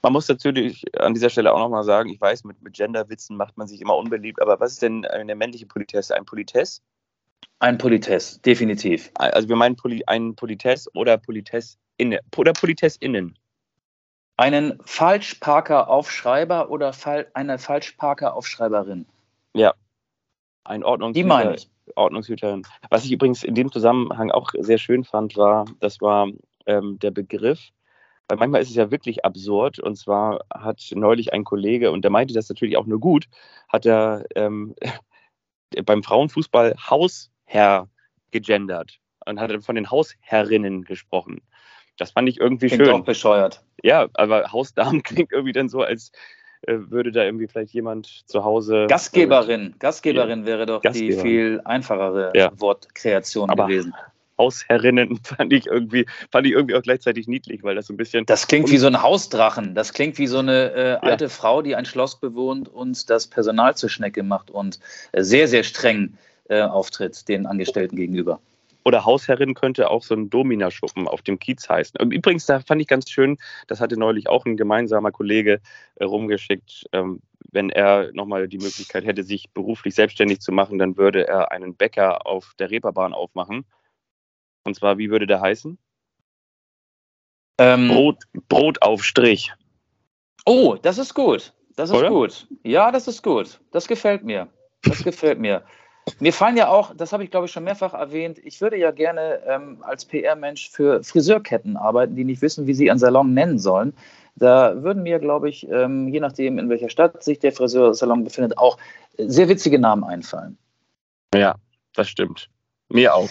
Man 0.01 0.13
muss 0.13 0.27
natürlich 0.27 0.83
an 0.99 1.15
dieser 1.15 1.29
Stelle 1.31 1.51
auch 1.51 1.59
nochmal 1.59 1.83
sagen, 1.83 2.09
ich 2.09 2.21
weiß, 2.21 2.43
mit, 2.43 2.61
mit 2.61 2.73
Genderwitzen 2.73 3.37
macht 3.37 3.57
man 3.57 3.67
sich 3.67 3.81
immer 3.81 3.97
unbeliebt, 3.97 4.39
aber 4.41 4.59
was 4.59 4.73
ist 4.73 4.81
denn 4.83 5.05
eine 5.05 5.35
männliche 5.35 5.65
Politesse? 5.65 6.15
Ein 6.15 6.25
Politesse? 6.25 6.81
Ein 7.59 7.77
Politesse, 7.77 8.41
definitiv. 8.41 9.11
Also 9.15 9.47
wir 9.47 9.55
meinen 9.55 9.75
Poli 9.75 10.03
einen 10.05 10.35
Politesse 10.35 10.89
oder 10.93 11.17
Politesse-Innen. 11.17 12.19
Oder 12.35 12.53
Politesse-Innen. 12.53 13.37
Einen 14.37 14.79
Falschparker-Aufschreiber 14.83 16.69
oder 16.69 16.93
eine 17.33 17.57
Falschparker-Aufschreiberin. 17.57 19.05
Ja. 19.53 19.73
Ein 20.65 20.83
Ordnungshüter. 20.83 21.23
Die 21.23 21.27
meine 21.27 21.55
ich. 21.55 21.69
Ordnungshüterin. 21.95 22.63
Was 22.89 23.05
ich 23.05 23.11
übrigens 23.11 23.43
in 23.43 23.55
dem 23.55 23.71
Zusammenhang 23.71 24.31
auch 24.31 24.51
sehr 24.57 24.77
schön 24.77 25.03
fand, 25.03 25.37
war, 25.37 25.65
das 25.79 26.01
war 26.01 26.29
ähm, 26.65 26.99
der 26.99 27.11
Begriff, 27.11 27.69
weil 28.27 28.37
manchmal 28.37 28.61
ist 28.61 28.69
es 28.69 28.75
ja 28.75 28.91
wirklich 28.91 29.23
absurd. 29.23 29.79
Und 29.79 29.95
zwar 29.95 30.41
hat 30.53 30.81
neulich 30.93 31.31
ein 31.31 31.43
Kollege, 31.43 31.91
und 31.91 32.01
der 32.01 32.11
meinte 32.11 32.33
das 32.33 32.49
natürlich 32.49 32.77
auch 32.77 32.85
nur 32.85 32.99
gut, 32.99 33.27
hat 33.69 33.85
er 33.85 34.25
ähm, 34.35 34.75
beim 35.85 36.03
Frauenfußball 36.03 36.75
Hausherr 37.47 37.87
gegendert 38.31 38.99
und 39.25 39.39
hat 39.39 39.51
von 39.63 39.75
den 39.75 39.89
Hausherrinnen 39.89 40.83
gesprochen. 40.83 41.41
Das 41.97 42.11
fand 42.11 42.27
ich 42.27 42.39
irgendwie 42.39 42.67
klingt 42.67 42.85
schön. 42.85 42.93
auch 42.93 43.05
bescheuert. 43.05 43.63
Ja, 43.81 44.07
aber 44.13 44.51
Hausdamen 44.51 45.03
klingt 45.03 45.31
irgendwie 45.31 45.53
dann 45.53 45.69
so, 45.69 45.81
als 45.81 46.11
äh, 46.63 46.75
würde 46.89 47.11
da 47.11 47.23
irgendwie 47.23 47.47
vielleicht 47.47 47.73
jemand 47.73 48.23
zu 48.27 48.43
Hause. 48.43 48.87
Gastgeberin, 48.89 49.75
Gastgeberin 49.79 50.41
ja. 50.41 50.45
wäre 50.45 50.65
doch 50.65 50.81
Gastgeberin. 50.81 51.15
die 51.15 51.21
viel 51.21 51.61
einfachere 51.63 52.33
Ja. 52.35 52.51
Wortkreation 52.59 53.49
Aber 53.49 53.67
gewesen. 53.67 53.93
Hausherrinnen 54.37 55.17
fand 55.23 55.53
ich 55.53 55.67
irgendwie, 55.67 56.05
fand 56.29 56.45
ich 56.45 56.51
irgendwie 56.51 56.75
auch 56.75 56.81
gleichzeitig 56.81 57.27
niedlich, 57.29 57.63
weil 57.63 57.75
das 57.75 57.87
so 57.87 57.93
ein 57.93 57.97
bisschen. 57.97 58.25
Das 58.25 58.47
klingt 58.47 58.69
wie 58.69 58.77
so 58.77 58.87
ein 58.87 59.01
Hausdrachen. 59.01 59.75
Das 59.75 59.93
klingt 59.93 60.17
wie 60.17 60.27
so 60.27 60.39
eine 60.39 60.73
äh, 60.73 60.97
alte 61.01 61.29
Frau, 61.29 61.61
die 61.61 61.77
ein 61.77 61.85
Schloss 61.85 62.19
bewohnt 62.19 62.67
und 62.67 63.09
das 63.09 63.27
Personal 63.27 63.77
zur 63.77 63.89
Schnecke 63.89 64.23
macht 64.23 64.51
und 64.51 64.81
äh, 65.13 65.23
sehr, 65.23 65.47
sehr 65.47 65.63
streng 65.63 66.17
äh, 66.49 66.61
auftritt 66.61 67.27
den 67.27 67.45
Angestellten 67.45 67.95
gegenüber. 67.95 68.39
Oder 68.83 69.03
Hausherrin 69.03 69.55
könnte 69.55 69.89
auch 69.89 70.03
so 70.03 70.13
ein 70.13 70.29
Dominaschuppen 70.29 71.07
auf 71.07 71.23
dem 71.23 71.39
Kiez 71.39 71.67
heißen. 71.67 71.99
Und 71.99 72.11
übrigens, 72.11 72.45
da 72.45 72.59
fand 72.59 72.81
ich 72.81 72.87
ganz 72.87 73.09
schön, 73.09 73.37
das 73.65 73.81
hatte 73.81 73.97
neulich 73.97 74.29
auch 74.29 74.45
ein 74.45 74.57
gemeinsamer 74.57 75.11
Kollege 75.11 75.59
äh, 75.95 76.03
rumgeschickt, 76.03 76.85
ähm, 76.91 77.19
wenn 77.51 77.71
er 77.71 78.11
nochmal 78.13 78.47
die 78.47 78.59
Möglichkeit 78.59 79.05
hätte, 79.05 79.23
sich 79.23 79.49
beruflich 79.51 79.95
selbstständig 79.95 80.39
zu 80.39 80.51
machen, 80.51 80.77
dann 80.77 80.97
würde 80.97 81.27
er 81.27 81.51
einen 81.51 81.75
Bäcker 81.75 82.27
auf 82.27 82.53
der 82.59 82.69
Reeperbahn 82.69 83.13
aufmachen. 83.13 83.65
Und 84.65 84.75
zwar, 84.75 84.97
wie 84.99 85.09
würde 85.09 85.25
der 85.25 85.41
heißen? 85.41 85.79
Ähm, 87.57 87.87
Brot, 87.87 88.23
Brot 88.49 88.81
auf 88.81 89.03
Strich. 89.03 89.51
Oh, 90.45 90.75
das 90.79 90.97
ist 90.97 91.13
gut. 91.13 91.53
Das 91.75 91.89
ist 91.89 91.95
Oder? 91.95 92.09
gut. 92.09 92.47
Ja, 92.63 92.91
das 92.91 93.07
ist 93.07 93.23
gut. 93.23 93.59
Das 93.71 93.87
gefällt 93.87 94.23
mir. 94.23 94.47
Das 94.83 95.03
gefällt 95.03 95.39
mir. 95.39 95.63
Mir 96.19 96.33
fallen 96.33 96.55
ja 96.55 96.69
auch, 96.69 96.95
das 96.95 97.13
habe 97.13 97.23
ich 97.23 97.31
glaube 97.31 97.47
ich 97.47 97.51
schon 97.51 97.63
mehrfach 97.63 97.93
erwähnt, 97.93 98.39
ich 98.43 98.61
würde 98.61 98.77
ja 98.77 98.91
gerne 98.91 99.41
ähm, 99.47 99.79
als 99.81 100.05
PR-Mensch 100.05 100.69
für 100.69 101.03
Friseurketten 101.03 101.77
arbeiten, 101.77 102.15
die 102.15 102.23
nicht 102.23 102.41
wissen, 102.41 102.67
wie 102.67 102.73
sie 102.73 102.85
ihren 102.85 102.99
Salon 102.99 103.33
nennen 103.33 103.57
sollen. 103.57 103.93
Da 104.35 104.83
würden 104.83 105.03
mir, 105.03 105.19
glaube 105.19 105.49
ich, 105.49 105.67
ähm, 105.69 106.09
je 106.09 106.19
nachdem, 106.19 106.59
in 106.59 106.69
welcher 106.69 106.89
Stadt 106.89 107.23
sich 107.23 107.39
der 107.39 107.53
Friseursalon 107.53 108.23
befindet, 108.23 108.57
auch 108.57 108.77
sehr 109.17 109.47
witzige 109.47 109.79
Namen 109.79 110.03
einfallen. 110.03 110.57
Ja, 111.33 111.55
das 111.93 112.09
stimmt. 112.09 112.49
Mir 112.89 113.15
auch. 113.15 113.29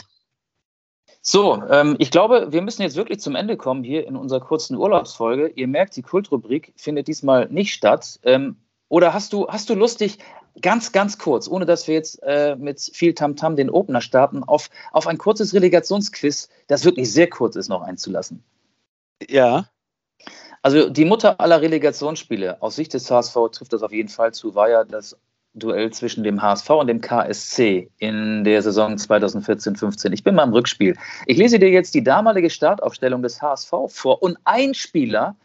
So, 1.20 1.62
ähm, 1.70 1.96
ich 1.98 2.10
glaube, 2.10 2.52
wir 2.52 2.60
müssen 2.60 2.82
jetzt 2.82 2.96
wirklich 2.96 3.20
zum 3.20 3.34
Ende 3.34 3.56
kommen 3.56 3.84
hier 3.84 4.06
in 4.06 4.16
unserer 4.16 4.40
kurzen 4.40 4.76
Urlaubsfolge. 4.76 5.48
Ihr 5.54 5.68
merkt, 5.68 5.96
die 5.96 6.02
Kultrubrik 6.02 6.72
findet 6.76 7.08
diesmal 7.08 7.48
nicht 7.48 7.72
statt. 7.72 8.18
Ähm, 8.24 8.56
oder 8.88 9.14
hast 9.14 9.32
du, 9.32 9.48
hast 9.48 9.70
du 9.70 9.74
lustig, 9.74 10.18
ganz, 10.60 10.92
ganz 10.92 11.18
kurz, 11.18 11.48
ohne 11.48 11.66
dass 11.66 11.88
wir 11.88 11.94
jetzt 11.94 12.22
äh, 12.22 12.56
mit 12.56 12.80
viel 12.80 13.14
Tamtam 13.14 13.56
den 13.56 13.70
Opener 13.70 14.00
starten, 14.00 14.44
auf, 14.44 14.70
auf 14.92 15.06
ein 15.06 15.18
kurzes 15.18 15.54
Relegationsquiz, 15.54 16.48
das 16.66 16.84
wirklich 16.84 17.12
sehr 17.12 17.28
kurz 17.28 17.56
ist, 17.56 17.68
noch 17.68 17.82
einzulassen? 17.82 18.44
Ja. 19.28 19.68
Also 20.62 20.88
die 20.88 21.04
Mutter 21.04 21.40
aller 21.40 21.60
Relegationsspiele 21.60 22.62
aus 22.62 22.76
Sicht 22.76 22.94
des 22.94 23.10
HSV 23.10 23.36
trifft 23.52 23.72
das 23.72 23.82
auf 23.82 23.92
jeden 23.92 24.08
Fall 24.08 24.32
zu, 24.32 24.54
war 24.54 24.70
ja 24.70 24.84
das 24.84 25.16
Duell 25.56 25.92
zwischen 25.92 26.24
dem 26.24 26.42
HSV 26.42 26.68
und 26.70 26.88
dem 26.88 27.00
KSC 27.00 27.88
in 27.98 28.42
der 28.42 28.60
Saison 28.60 28.94
2014-15. 28.94 30.12
Ich 30.12 30.24
bin 30.24 30.34
mal 30.34 30.42
im 30.42 30.52
Rückspiel. 30.52 30.96
Ich 31.26 31.36
lese 31.36 31.60
dir 31.60 31.70
jetzt 31.70 31.94
die 31.94 32.02
damalige 32.02 32.50
Startaufstellung 32.50 33.22
des 33.22 33.40
HSV 33.40 33.70
vor 33.86 34.20
und 34.20 34.36
ein 34.42 34.74
Spieler, 34.74 35.36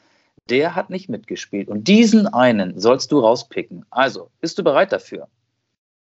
der 0.49 0.75
hat 0.75 0.89
nicht 0.89 1.09
mitgespielt. 1.09 1.69
Und 1.69 1.87
diesen 1.87 2.27
einen 2.27 2.79
sollst 2.79 3.11
du 3.11 3.19
rauspicken. 3.19 3.85
Also, 3.89 4.29
bist 4.41 4.57
du 4.57 4.63
bereit 4.63 4.91
dafür? 4.91 5.27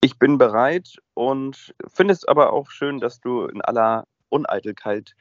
Ich 0.01 0.19
bin 0.19 0.38
bereit 0.38 0.97
und 1.13 1.73
finde 1.93 2.13
es 2.13 2.25
aber 2.25 2.53
auch 2.53 2.69
schön, 2.69 2.99
dass 2.99 3.19
du 3.19 3.45
in 3.45 3.62
aller 3.62 4.05
Uneitelkeit 4.29 5.15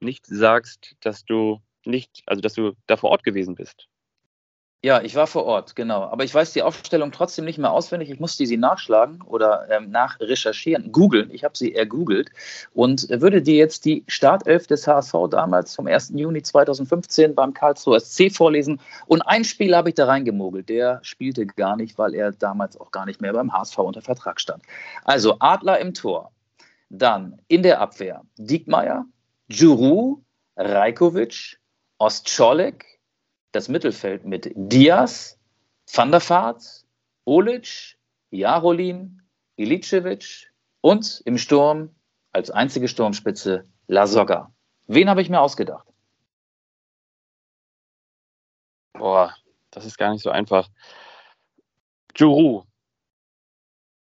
nicht 0.00 0.26
sagst, 0.26 0.96
dass 1.00 1.24
du 1.24 1.60
nicht, 1.84 2.22
also 2.26 2.40
dass 2.40 2.54
du 2.54 2.72
da 2.86 2.96
vor 2.96 3.10
Ort 3.10 3.24
gewesen 3.24 3.54
bist. 3.54 3.88
Ja, 4.84 5.00
ich 5.00 5.14
war 5.14 5.28
vor 5.28 5.44
Ort, 5.44 5.76
genau. 5.76 6.02
Aber 6.02 6.24
ich 6.24 6.34
weiß 6.34 6.54
die 6.54 6.62
Aufstellung 6.62 7.12
trotzdem 7.12 7.44
nicht 7.44 7.56
mehr 7.56 7.70
auswendig. 7.70 8.10
Ich 8.10 8.18
musste 8.18 8.44
sie 8.46 8.56
nachschlagen 8.56 9.22
oder 9.22 9.68
ähm, 9.70 9.92
nachrecherchieren, 9.92 10.90
googeln. 10.90 11.30
Ich 11.32 11.44
habe 11.44 11.56
sie 11.56 11.72
ergoogelt 11.72 12.30
und 12.74 13.08
würde 13.08 13.42
dir 13.42 13.54
jetzt 13.54 13.84
die 13.84 14.02
Startelf 14.08 14.66
des 14.66 14.88
HSV 14.88 15.14
damals 15.30 15.76
vom 15.76 15.86
1. 15.86 16.14
Juni 16.16 16.42
2015 16.42 17.32
beim 17.36 17.54
Karlsruher 17.54 18.00
SC 18.00 18.32
vorlesen. 18.34 18.80
Und 19.06 19.22
ein 19.22 19.44
Spieler 19.44 19.76
habe 19.76 19.90
ich 19.90 19.94
da 19.94 20.06
reingemogelt. 20.06 20.68
Der 20.68 20.98
spielte 21.04 21.46
gar 21.46 21.76
nicht, 21.76 21.96
weil 21.96 22.12
er 22.16 22.32
damals 22.32 22.76
auch 22.80 22.90
gar 22.90 23.06
nicht 23.06 23.20
mehr 23.20 23.32
beim 23.32 23.52
HSV 23.52 23.78
unter 23.78 24.02
Vertrag 24.02 24.40
stand. 24.40 24.64
Also 25.04 25.36
Adler 25.38 25.78
im 25.78 25.94
Tor. 25.94 26.32
Dann 26.90 27.40
in 27.46 27.62
der 27.62 27.80
Abwehr 27.80 28.22
Diekmeyer, 28.36 29.06
Juru, 29.46 30.22
Rajkovic, 30.56 31.60
Ostscholek, 31.98 32.91
das 33.52 33.68
Mittelfeld 33.68 34.24
mit 34.24 34.50
Diaz, 34.54 35.38
Van 35.92 36.10
der 36.10 36.26
Vaart, 36.28 36.84
Olic, 37.24 37.98
Jarolim, 38.30 39.20
Ilicevic 39.56 40.52
und 40.80 41.22
im 41.24 41.38
Sturm 41.38 41.94
als 42.32 42.50
einzige 42.50 42.88
Sturmspitze 42.88 43.66
Lasogga. 43.86 44.52
Wen 44.86 45.08
habe 45.08 45.22
ich 45.22 45.28
mir 45.28 45.40
ausgedacht? 45.40 45.86
Boah, 48.94 49.34
das 49.70 49.84
ist 49.84 49.98
gar 49.98 50.12
nicht 50.12 50.22
so 50.22 50.30
einfach. 50.30 50.68
Juru. 52.16 52.64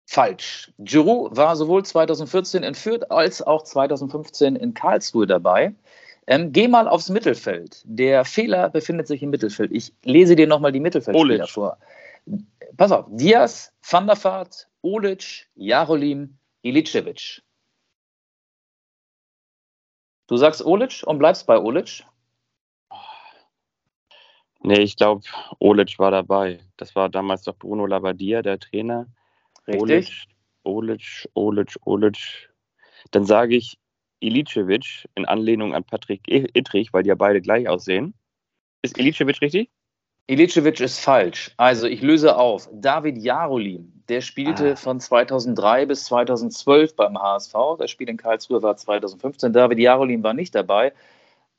Falsch. 0.10 0.72
Giroud 0.78 1.36
war 1.36 1.56
sowohl 1.58 1.84
2014 1.84 2.64
in 2.64 2.76
Fürth 2.76 3.12
als 3.12 3.42
auch 3.42 3.64
2015 3.64 4.56
in 4.56 4.74
Karlsruhe 4.74 5.28
dabei. 5.28 5.76
Ähm, 6.28 6.52
geh 6.52 6.68
mal 6.68 6.90
aufs 6.90 7.10
Mittelfeld. 7.10 7.82
Der 7.86 8.26
Fehler 8.26 8.70
befindet 8.70 9.08
sich 9.08 9.24
im 9.24 9.30
Mittelfeld. 9.30 9.72
Ich 9.72 9.94
lese 10.04 10.36
dir 10.36 10.46
nochmal 10.46 10.74
die 10.74 10.82
Mittelfeldspieler 10.82 11.36
Olic. 11.40 11.50
vor. 11.50 11.78
Pass 12.76 12.92
auf. 12.92 13.06
Diaz, 13.10 13.74
Van 13.90 14.08
der 14.08 14.22
Vaart, 14.22 14.68
Olic, 14.82 15.48
Jarolim, 15.56 16.38
Ilicevic. 16.64 17.42
Du 20.28 20.36
sagst 20.36 20.66
Olic 20.66 21.04
und 21.06 21.20
bleibst 21.20 21.48
bei 21.48 21.58
Olic? 21.58 22.04
Nee, 24.64 24.82
ich 24.82 24.98
glaube, 24.98 25.24
Olic 25.60 25.98
war 25.98 26.12
dabei. 26.12 26.60
Das 26.76 26.94
war 26.94 27.08
damals 27.08 27.44
doch 27.44 27.56
Bruno 27.56 27.86
Labbadia, 27.86 28.42
der 28.42 28.60
Trainer. 28.60 29.08
Richtig. 29.66 30.28
Olic, 30.64 31.00
Olic, 31.06 31.30
Olic, 31.36 31.78
Olic. 31.86 32.50
Dann 33.12 33.24
sage 33.24 33.56
ich 33.56 33.80
Ilicevic 34.20 35.08
in 35.16 35.26
Anlehnung 35.26 35.74
an 35.74 35.84
Patrick 35.84 36.22
Ittrich, 36.28 36.94
weil 36.94 37.04
die 37.04 37.10
ja 37.10 37.16
beide 37.16 37.42
gleich 37.42 37.68
aussehen. 37.68 38.14
Ist 38.82 38.98
Ilicevic 38.98 39.42
richtig? 39.42 39.70
Ilicevic 40.28 40.80
ist 40.82 41.00
falsch. 41.00 41.52
Also 41.58 41.88
ich 41.88 42.02
löse 42.02 42.36
auf. 42.38 42.70
David 42.74 43.18
Jarolim, 43.18 44.04
der 44.10 44.22
spielte 44.22 44.74
Ah. 44.74 44.76
von 44.76 45.00
2003 45.00 45.86
bis 45.86 46.04
2012 46.06 46.96
beim 46.96 47.18
HSV. 47.18 47.54
Das 47.80 47.90
Spiel 47.90 48.10
in 48.10 48.18
Karlsruhe 48.18 48.62
war 48.62 48.76
2015. 48.76 49.54
David 49.54 49.80
Jarolim 49.80 50.24
war 50.24 50.34
nicht 50.34 50.54
dabei. 50.54 50.94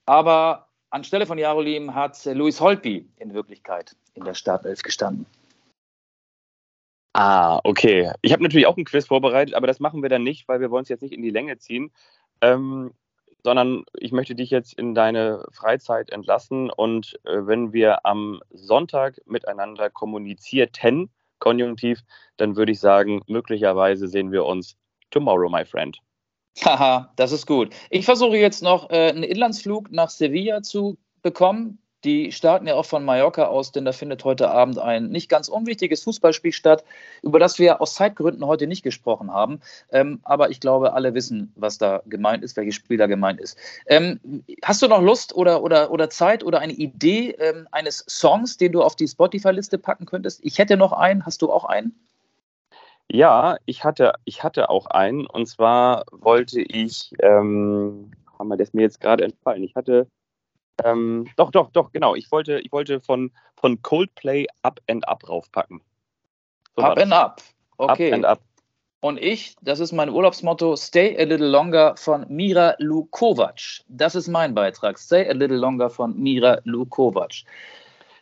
Aber 0.05 0.69
anstelle 0.91 1.27
von 1.27 1.39
Jarolim 1.39 1.95
hat 1.95 2.23
Luis 2.27 2.61
Holpi 2.61 3.09
in 3.17 3.33
Wirklichkeit 3.33 3.97
in 4.15 4.25
der 4.25 4.35
Startelf 4.35 4.83
gestanden. 4.83 5.27
Ah, 7.15 7.61
okay. 7.65 8.13
Ich 8.23 8.33
habe 8.33 8.43
natürlich 8.43 8.67
auch 8.67 8.77
ein 8.77 8.85
Quiz 8.85 9.07
vorbereitet, 9.07 9.55
aber 9.55 9.67
das 9.67 9.81
machen 9.81 10.03
wir 10.03 10.09
dann 10.09 10.23
nicht, 10.23 10.47
weil 10.47 10.61
wir 10.61 10.71
wollen 10.71 10.83
es 10.83 10.89
jetzt 10.89 11.03
nicht 11.03 11.15
in 11.15 11.23
die 11.23 11.31
Länge 11.31 11.59
ziehen, 11.59 11.91
ähm, 12.41 12.93
sondern 13.45 13.85
ich 13.99 14.13
möchte 14.13 14.35
dich 14.35 14.51
jetzt 14.51 14.75
in 14.75 14.95
deine 14.95 15.45
Freizeit 15.53 16.11
entlassen 16.11 16.71
und 16.71 17.19
äh, 17.25 17.47
wenn 17.47 17.73
wir 17.73 18.05
am 18.05 18.41
Sonntag 18.51 19.21
miteinander 19.27 19.91
kommunizierten, 19.91 21.11
konjunktiv, 21.39 22.03
dann 22.37 22.57
würde 22.57 22.73
ich 22.73 22.81
sagen, 22.81 23.23
möglicherweise 23.27 24.09
sehen 24.09 24.33
wir 24.33 24.45
uns 24.45 24.77
tomorrow, 25.11 25.49
my 25.49 25.65
friend. 25.65 25.99
Haha, 26.65 27.13
das 27.17 27.33
ist 27.33 27.47
gut. 27.47 27.73
Ich 27.91 28.05
versuche 28.05 28.37
jetzt 28.37 28.63
noch 28.63 28.91
äh, 28.91 29.11
einen 29.11 29.23
Inlandsflug 29.23 29.91
nach 29.93 30.11
Sevilla 30.11 30.63
zu 30.63 30.99
bekommen. 31.23 31.79
Die 32.05 32.31
starten 32.31 32.69
ja 32.69 32.75
auch 32.75 32.85
von 32.85 33.05
Mallorca 33.05 33.47
aus, 33.47 33.73
denn 33.73 33.85
da 33.85 33.91
findet 33.91 34.25
heute 34.25 34.51
Abend 34.51 34.79
ein 34.79 35.09
nicht 35.11 35.29
ganz 35.29 35.49
unwichtiges 35.49 36.05
Fußballspiel 36.05 36.53
statt, 36.53 36.85
über 37.23 37.41
das 37.41 37.59
wir 37.59 37.81
aus 37.81 37.95
Zeitgründen 37.95 38.47
heute 38.47 38.69
nicht 38.69 38.85
gesprochen 38.85 39.33
haben. 39.33 39.61
Ähm, 39.91 40.21
aber 40.23 40.51
ich 40.51 40.61
glaube, 40.61 40.93
alle 40.93 41.15
wissen, 41.15 41.53
was 41.57 41.79
da 41.79 42.03
gemeint 42.07 42.45
ist, 42.45 42.57
welches 42.57 42.77
Spiel 42.77 42.99
da 42.99 43.07
gemeint 43.07 43.41
ist. 43.41 43.59
Ähm, 43.87 44.45
hast 44.63 44.81
du 44.81 44.87
noch 44.87 45.03
Lust 45.03 45.35
oder, 45.35 45.63
oder, 45.63 45.91
oder 45.91 46.09
Zeit 46.09 46.45
oder 46.45 46.61
eine 46.61 46.75
Idee 46.75 47.31
ähm, 47.33 47.67
eines 47.73 48.05
Songs, 48.09 48.57
den 48.57 48.71
du 48.73 48.83
auf 48.83 48.95
die 48.95 49.09
Spotify-Liste 49.09 49.79
packen 49.79 50.07
könntest? 50.07 50.41
Ich 50.45 50.59
hätte 50.59 50.77
noch 50.77 50.93
einen. 50.93 51.27
Hast 51.27 51.43
du 51.43 51.51
auch 51.51 51.65
einen? 51.65 51.99
Ja, 53.11 53.57
ich 53.65 53.83
hatte, 53.83 54.13
ich 54.25 54.45
hatte 54.45 54.71
auch 54.71 54.87
einen. 54.87 55.27
Und 55.27 55.47
zwar 55.47 56.05
wollte 56.13 56.61
ich, 56.61 57.13
ähm, 57.21 58.13
haben 58.39 58.49
wir 58.49 58.57
das 58.57 58.73
mir 58.73 58.83
jetzt 58.83 59.01
gerade 59.01 59.25
entfallen. 59.25 59.65
Ich 59.65 59.75
hatte 59.75 60.07
ähm, 60.85 61.29
doch, 61.37 61.51
doch, 61.51 61.71
doch, 61.71 61.93
genau. 61.93 62.15
Ich 62.15 62.31
wollte, 62.31 62.61
ich 62.61 62.73
wollte 62.73 63.01
von, 63.01 63.33
von 63.57 63.81
Coldplay 63.83 64.47
Up 64.63 64.81
and 64.89 65.07
Up 65.09 65.29
raufpacken. 65.29 65.81
So 66.77 66.83
up 66.83 66.99
and 66.99 67.13
Up. 67.13 67.43
Okay. 67.79 68.09
Up 68.09 68.15
and 68.15 68.25
Up. 68.25 68.41
Und 69.01 69.19
ich, 69.19 69.55
das 69.63 69.79
ist 69.79 69.93
mein 69.93 70.11
Urlaubsmotto, 70.11 70.75
Stay 70.75 71.17
a 71.17 71.23
Little 71.23 71.49
Longer 71.49 71.97
von 71.97 72.27
Mira 72.29 72.75
Lukovac. 72.79 73.83
Das 73.89 74.17
ist 74.17 74.27
mein 74.27 74.55
Beitrag. 74.55 74.99
Stay 74.99 75.29
a 75.29 75.33
Little 75.33 75.59
Longer 75.59 75.89
von 75.89 76.19
Mira 76.19 76.59
Lukovac. 76.65 77.45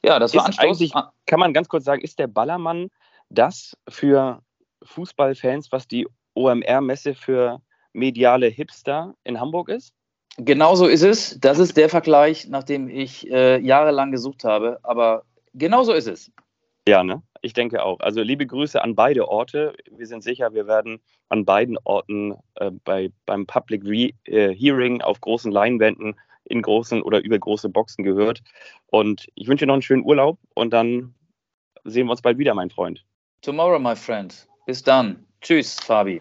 Ja, 0.03 0.19
das 0.19 0.35
war 0.35 0.45
Anstoß. 0.45 0.93
Kann 1.25 1.41
man 1.41 1.55
ganz 1.55 1.69
kurz 1.69 1.85
sagen, 1.85 2.03
ist 2.03 2.19
der 2.19 2.27
Ballermann 2.27 2.91
das 3.31 3.77
für 3.89 4.43
Fußballfans, 4.83 5.73
was 5.73 5.89
die 5.89 6.07
OMR-Messe 6.35 7.15
für 7.15 7.63
mediale 7.95 8.49
Hipster 8.49 9.15
in 9.25 9.41
Hamburg 9.41 9.71
ist? 9.71 9.96
Genauso 10.39 10.87
ist 10.87 11.03
es. 11.03 11.39
Das 11.41 11.59
ist 11.59 11.77
der 11.77 11.89
Vergleich, 11.89 12.49
nach 12.49 12.65
dem 12.65 12.89
ich 12.89 13.31
äh, 13.31 13.59
jahrelang 13.61 14.11
gesucht 14.11 14.45
habe. 14.45 14.79
Aber 14.83 15.25
genauso 15.55 15.93
ist 15.93 16.07
es. 16.07 16.31
Ja, 16.89 17.03
ne? 17.03 17.23
Ich 17.43 17.53
denke 17.53 17.83
auch. 17.83 18.01
Also 18.01 18.23
liebe 18.23 18.47
Grüße 18.47 18.83
an 18.83 18.95
beide 18.95 19.29
Orte. 19.29 19.75
Wir 19.91 20.07
sind 20.07 20.23
sicher, 20.23 20.53
wir 20.53 20.67
werden 20.67 21.01
an 21.29 21.45
beiden 21.45 21.79
Orten 21.85 22.35
äh, 22.57 22.71
bei, 22.85 23.11
beim 23.25 23.47
Public 23.47 23.85
Re 23.85 24.11
äh, 24.25 24.55
Hearing 24.55 25.01
auf 25.01 25.21
großen 25.21 25.51
Leinwänden 25.51 26.17
in 26.45 26.63
großen 26.63 27.03
oder 27.03 27.23
über 27.23 27.39
große 27.39 27.69
Boxen 27.69 28.05
gehört. 28.05 28.43
Und 28.87 29.27
ich 29.35 29.49
wünsche 29.49 29.65
dir 29.65 29.69
noch 29.69 29.75
einen 29.75 29.83
schönen 29.83 30.05
Urlaub 30.05 30.39
und 30.55 30.73
dann 30.73 31.15
sehen 31.85 32.07
wir 32.07 32.13
uns 32.13 32.23
bald 32.23 32.39
wieder, 32.39 32.55
mein 32.55 32.71
Freund. 32.71 33.05
Tomorrow, 33.43 33.79
my 33.79 33.97
friend. 33.97 34.47
Bis 34.67 34.83
dann. 34.83 35.25
Tschüss, 35.41 35.79
Fabi. 35.81 36.21